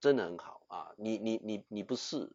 [0.00, 0.92] 真的很好啊！
[0.98, 2.30] 你你你你不是，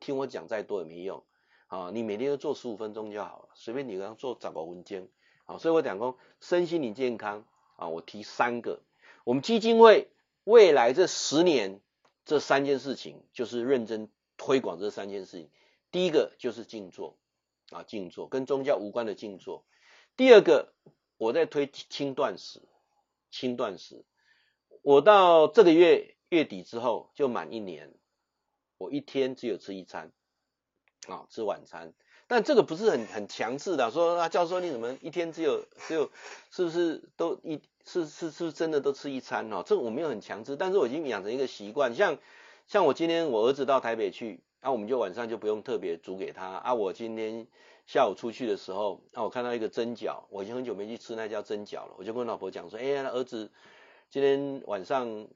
[0.00, 1.22] 听我讲再多也没用
[1.68, 1.90] 啊！
[1.92, 5.08] 你每天都做十五分钟就好了，随便你刚做找个文件。
[5.44, 7.44] 好，所以我讲过身心灵健康
[7.76, 8.82] 啊，我提三个，
[9.24, 10.08] 我们基金会
[10.44, 11.80] 未来这十年
[12.24, 15.50] 这三件事情，就是认真推广这三件事情。
[15.90, 17.18] 第一个就是静坐
[17.70, 19.64] 啊，静坐跟宗教无关的静坐。
[20.16, 20.72] 第二个，
[21.18, 22.62] 我在推轻断食，
[23.30, 24.04] 轻断食。
[24.82, 27.92] 我到这个月月底之后就满一年，
[28.78, 30.12] 我一天只有吃一餐
[31.08, 31.94] 啊，吃晚餐。
[32.34, 36.10] 但这个不是很很强制的，说啊，教授你怎么一天只有只有，
[36.50, 39.62] 是不是都一是是是不是真的都吃一餐哦？
[39.66, 42.16] 这我没有很强制，但是我已经养成一个习惯，像
[42.66, 46.72] 像我今天我儿子到台北去，那、啊、我们就晚上就不用特别煮给他啊。
[46.72, 47.46] 我今天
[47.86, 53.50] 下午出去的时候，啊，我看到一个蒸饺，我已经很久没去吃那家蒸饺了，我就跟老婆讲说，哎呀，儿子
[54.08, 55.28] 今天晚上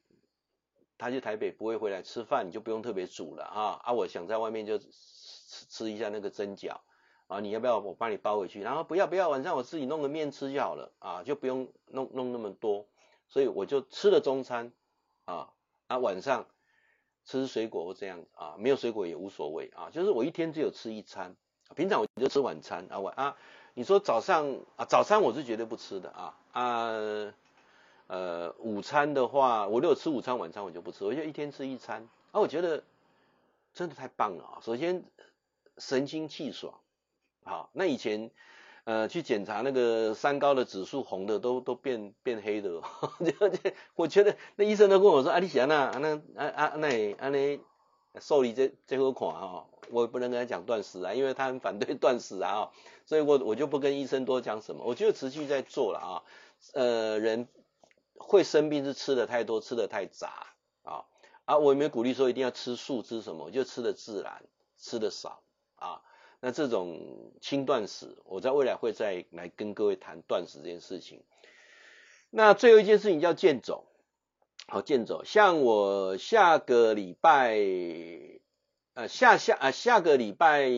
[0.97, 4.81] 他去台北不会回来吃饭，你就不用特别煮了啊啊，我想在外面就。
[5.49, 6.79] 吃吃一下那个蒸饺
[7.29, 8.61] 啊，你要不要我帮你包回去？
[8.63, 12.87] 然后不要不要，晚上我自己弄个面吃就好了啊，就不用弄弄那么多。
[13.29, 14.71] 所以我就吃了中餐
[15.25, 15.51] 啊
[15.89, 16.47] 啊，晚上
[17.25, 21.35] 吃水果或这样啊，没有水果也无所谓啊，就是我一天只有吃一餐，
[21.75, 23.37] 平常我就吃晚餐啊晚啊，
[23.75, 27.35] 你说早上啊早餐我是绝对不吃的啊啊
[28.07, 32.85] 呃午餐的话，我如果吃午餐晚餐我就不吃，我就一天吃一餐啊，我觉得
[33.75, 35.03] 真的太棒了啊，首先
[35.79, 36.75] 神清气爽，
[37.47, 38.31] 好，那以前。
[38.89, 42.81] 呃，去检查那个三高的指数，红的都都变变黑的，
[43.97, 47.59] 我觉得那医生都跟我说，啊，你想那那啊啊那啊那
[48.21, 52.71] 受理这这个款啊，我不能跟他讲断食啊，因为他很反对 断食啊，
[53.07, 54.85] 所以我我就不跟医生多讲什么。
[54.85, 56.23] 我就持续在做了啊，
[56.75, 57.49] 呃，人
[58.17, 60.47] 会生病是吃的太多，吃的太杂
[60.85, 61.07] 啊
[61.45, 64.45] 啊，我也没有鼓励说一定要吃素吃什么，我就吃的自然，
[64.79, 65.43] 吃的少
[65.75, 66.03] 啊。
[66.41, 71.23] 那这种轻断食，我在未来会再来跟各位谈断食这件事情。
[72.31, 73.87] 那最后一件事情叫健走，
[74.67, 77.59] 好健走，像我下个礼拜，
[78.95, 80.71] 呃下下啊下个礼拜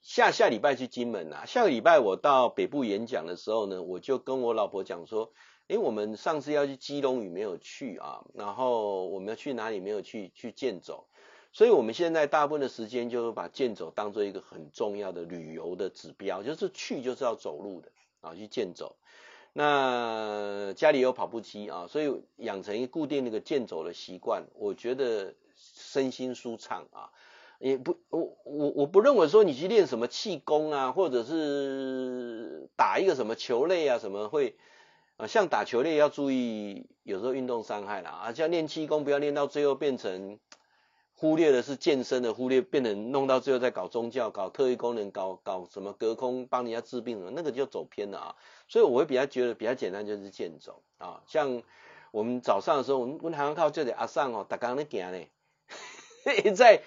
[0.00, 5.32] 下下礼拜去金门啊，下个礼拜我到北部演讲的时候呢，我就跟我老婆讲说，
[5.68, 11.06] 诶，我们上次要去基隆屿没有去啊，然后我们要去哪里没有去去健走。
[11.54, 17.90] 所以我们现在大部分的时间就是把健走当做一个很重要的旅游的指标，就是去就是要走路的
[18.22, 18.96] 啊，去健走。
[19.52, 27.10] 那家里有跑步机啊，所以养成一固定那个健走的习惯，我觉得身心舒畅啊。
[27.58, 34.56] 也不，我我我不认为说你去练什么气功啊，或者是打一个什么球类啊，什么会
[35.18, 40.38] 啊，像打球类要注意，有时候运动伤害啦啊，像练气功不要练到最后变成。
[41.22, 48.34] 忽略的是健身的，忽略变成弄到最后再搞宗教、搞特异功能、搞搞什么隔空帮人家治病什么，那个就走偏了啊。
[48.66, 51.22] 所以我会比较觉得比较简单，就是健走啊。
[51.28, 51.62] 像
[52.10, 55.24] 我们早上的时候，我们我们还靠这里阿上哦，大家在行呢，
[56.56, 56.82] 在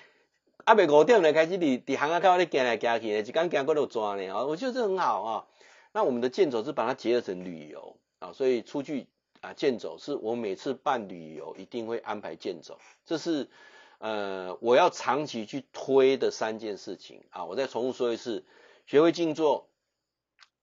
[0.66, 4.44] 阿伯五点来开始，你你行啊靠在行来行去的，一刚行过都抓呢啊。
[4.44, 5.48] 我觉得这很好啊。
[5.94, 9.08] 那我们的健走是把它结合成旅游啊，所以出去
[9.40, 13.48] 啊健走是我每次办旅游一定会安排健走，这是。
[14.06, 18.46] 呃，我要长期去推的三件事情啊，我再重复说一次：
[18.86, 19.68] 学会静坐、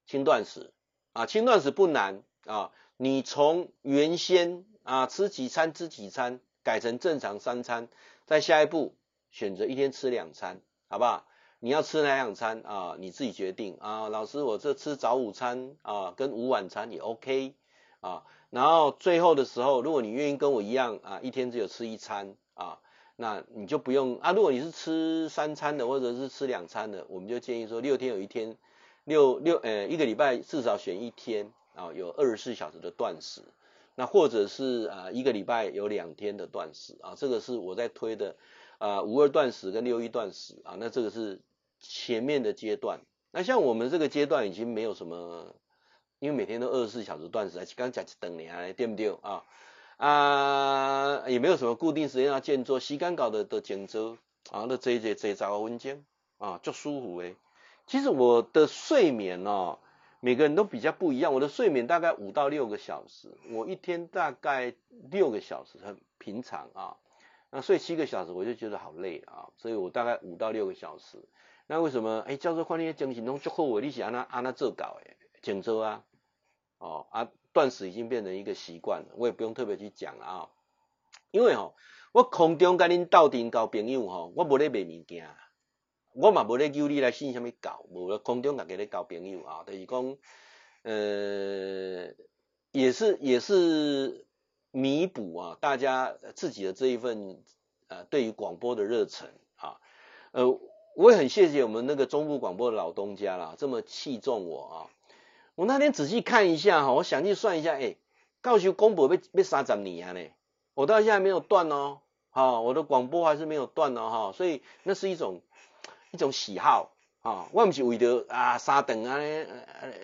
[0.06, 0.72] 轻断食
[1.12, 7.88] 啊，轻断食不难啊，你从原先啊吃几餐吃几餐，改成正常三餐，
[8.26, 8.94] 再下一步
[9.32, 11.26] 选择一天吃两餐，好不好？
[11.58, 12.94] 你要吃哪两餐啊？
[13.00, 14.08] 你自己决定啊。
[14.08, 17.56] 老师，我这吃早午餐啊，跟午晚餐也 OK
[17.98, 18.22] 啊。
[18.50, 22.78] 然后最后的时候，如果你愿意跟我一样啊，一天只有吃一餐啊。
[23.16, 28.56] 那你就不用啊，如果你是吃三餐的，或者是吃两餐的，我们就建议说六天有一天，
[29.04, 33.42] 六六呃一个礼拜至少选一天啊，有二十四小时的断食，
[33.94, 38.34] 那或者是啊一个礼拜有两天的断食啊，这个是我在推的
[38.78, 41.40] 啊五二断食跟六一断食啊，那这个是
[41.78, 43.00] 前面的阶段。
[43.30, 45.54] 那像我们这个阶段已经没有什么，
[46.18, 49.44] 因为每天都二十四小时断食，刚讲一顿呢，对不对啊？
[50.02, 54.18] 啊，也没有什么固定时间要健做，时间搞的都健做
[54.50, 56.04] 啊，那这这这一早文件
[56.38, 57.36] 啊，就舒服诶。
[57.86, 59.78] 其实我的睡眠哦，
[60.18, 61.32] 每个人都比较不一样。
[61.32, 64.74] 我的睡眠大概五到六个小时，我一天大概
[65.08, 66.96] 六个小时很平常啊。
[67.50, 71.18] 那睡七个小时我就觉得好累啊，所以我大概五到六个小时。
[71.68, 72.18] 那为什么？
[72.26, 76.02] 哎，教授，看你精神拢足好诶，你是安那安那做搞诶，健做啊，
[76.78, 77.28] 哦啊。
[77.52, 80.48] 断食已经变成一个习惯了，我也不用特别去讲了啊。
[81.30, 81.74] 因为吼，
[82.12, 85.28] 我空中跟恁斗阵交朋友吼，我无咧卖物件，
[86.14, 90.16] 我嘛无咧叫你来信什么交，无咧空中大家咧交朋友啊，就是讲，
[90.82, 92.14] 呃，
[92.70, 94.26] 也是也是
[94.70, 97.42] 弥补啊，大家自己的这一份
[97.88, 99.78] 呃对于广播的热忱啊，
[100.32, 100.46] 呃，
[100.96, 104.76] 我也很谢谢我们那个中部广播的老东家啦，这么器重我啊。
[105.54, 107.96] 我那天仔细看一下哈，我详细算一下，哎，
[108.40, 110.20] 告诉公布要要三十年啊呢，
[110.74, 111.98] 我到现在没有断哦，
[112.30, 115.40] 哈，我的广播还是没有断哦，哈，所以那是一种
[116.10, 116.90] 一种喜好。
[117.22, 119.46] 啊，我不是为了啊三顿啊咧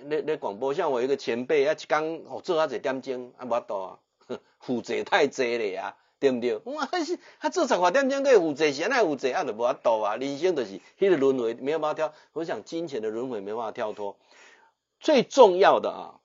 [0.04, 3.98] 咧广播，像我一个前辈啊，一讲哦做啊一点钟啊，无法度啊，
[4.60, 6.54] 负责太济了呀，对不对？
[6.58, 14.14] 哇，是他做十块点钟可以负责，现在负责啊就无法度啊，人生就是迄个轮回没有办法跳，我想金钱的轮回没办法跳脱。
[15.00, 16.20] 最重要的啊，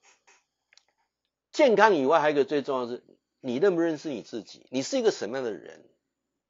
[1.51, 3.03] 健康以外还有一个最重要的是，
[3.39, 4.65] 你认不认识你自己？
[4.69, 5.83] 你是一个什么样的人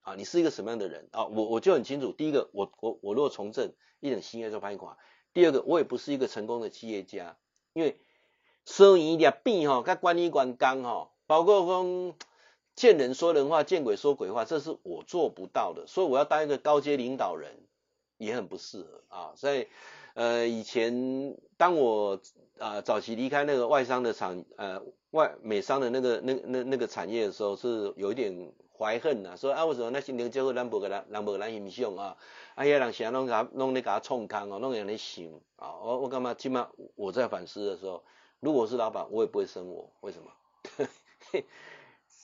[0.02, 0.16] 啊？
[0.16, 1.26] 你是一个什么样的人啊？
[1.26, 2.12] 我我就很清楚。
[2.12, 4.98] 第一个，我我我如果从政，一点心愿就拍垮。
[5.34, 7.38] 第二个，我也不是一个成功的企业家，
[7.74, 8.00] 因为
[8.66, 12.16] 收银一点变哈，跟管理官刚哈，包括讲
[12.76, 17.56] 见人说人话，见鬼说鬼话，这是我做不到的，所以我要当一个高阶领导人
[18.18, 19.34] 也很不适合啊。
[19.36, 19.68] 所以，
[20.14, 22.16] 呃，以前当我
[22.60, 32.18] 啊、呃、早期离开那个外商的厂，呃外美商的那个那那那个产业的时候，是有一点怀恨呐，说啊为什么那些年就会让不给咱让不给咱影响啊？
[32.56, 36.34] 啊，遐人想弄个弄那个冲康哦，弄人来想啊，我我干嘛？
[36.34, 38.04] 起码我在反思的时候，
[38.40, 40.32] 如果是老板，我也不会生我，为什么？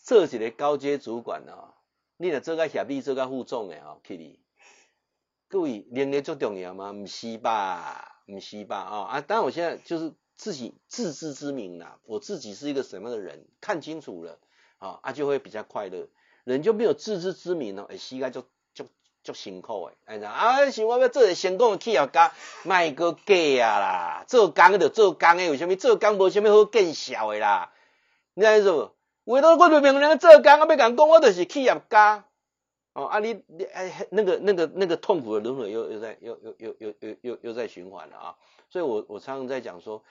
[0.06, 1.74] 这几个高阶主管啊，
[2.18, 4.40] 你若做个协理，做个副总的啊，去你，
[5.50, 6.94] 各位能力最重要吗？
[6.94, 8.22] 不是吧？
[8.28, 8.78] 不是吧？
[8.78, 9.22] 啊啊！
[9.22, 14.38] 当然我现在就是自己自知之明啦，我自己是一个什么样的人，看清楚了
[14.78, 16.08] 啊啊，就会比较快乐。
[16.44, 18.44] 人就没有自知之明哦，哎，膝盖就
[18.76, 18.86] 就
[19.24, 22.32] 就辛苦诶，哎，啊，想我要做个成功的企业家，
[22.64, 23.36] 卖个假
[23.66, 27.74] 啊啦，做工就做工诶，为什么做工无什么好见效的啦？
[28.36, 28.92] 你知道不？
[29.24, 32.26] 为了我对别人做工，我要讲讲，我就是企业家。
[33.00, 38.38] 哦，啊你你哎，那个那个那个痛苦的轮回又又在又又又又又又又在循环了啊！
[38.70, 40.04] 所以我我常常在讲说，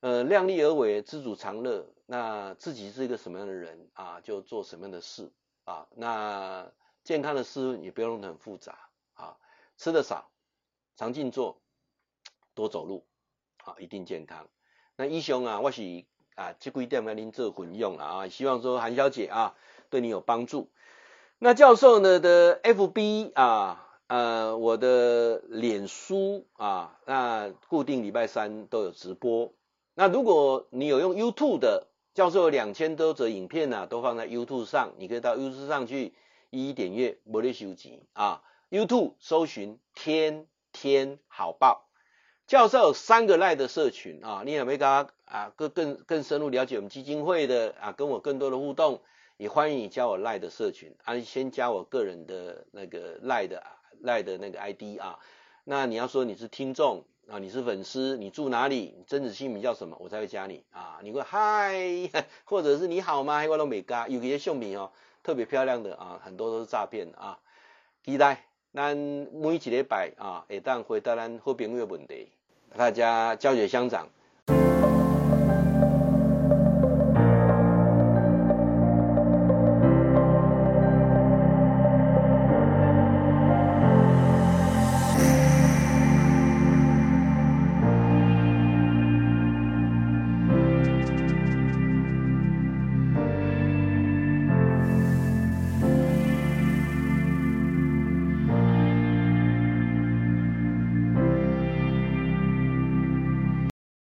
[0.00, 1.86] 呃，量力而为，知足常乐。
[2.06, 5.30] 那自己是一个什么样的人啊，就做什么样的事
[5.62, 5.86] 啊。
[5.94, 6.72] 那
[7.04, 9.36] 健康的事也不用弄得很复杂啊，
[9.76, 10.28] 吃的少，
[10.96, 11.60] 常静坐，
[12.54, 13.06] 多走路，
[13.62, 14.48] 啊，一定健康。
[14.96, 16.04] 那医生啊，我是。
[16.34, 18.28] 啊，这几点要您做混用了啊！
[18.28, 19.54] 希望说韩小姐啊，
[19.88, 20.68] 对你有帮助。
[21.38, 29.52] 那教授呢的 FB 啊，呃，我的脸书啊，那固定礼拜三都有直播。
[29.94, 36.14] 那如果你有用 YouTube 的，教授有两千多则影片呢、啊，都放在 YouTube 上，你可以到 YouTube 上去
[36.50, 38.42] 一一点阅，不利收集啊。
[38.70, 41.88] YouTube 搜寻天天好报。
[42.46, 49.00] 教授有三个赖的社群啊，你也没跟他啊更更更深入了解我们基金会的啊，跟我更多的互动，
[49.36, 53.62] 也欢迎你加我赖的社群啊，先加我个人的那个赖的
[54.00, 55.18] 赖的那个 ID 啊，
[55.64, 61.74] 那你要说你是听众啊，你是粉丝，你住哪里，真实姓名叫什么，我才会加你啊，你会嗨，
[62.44, 63.44] 或者是你好吗？
[63.46, 64.90] 我都没加，有些相片哦，
[65.22, 67.38] 特别漂亮的啊，很多都是诈骗啊，
[68.04, 68.44] 期待。
[68.72, 72.28] 咱每一礼拜啊，会当回答咱好朋友的问题，
[72.76, 74.08] 大家教学相长，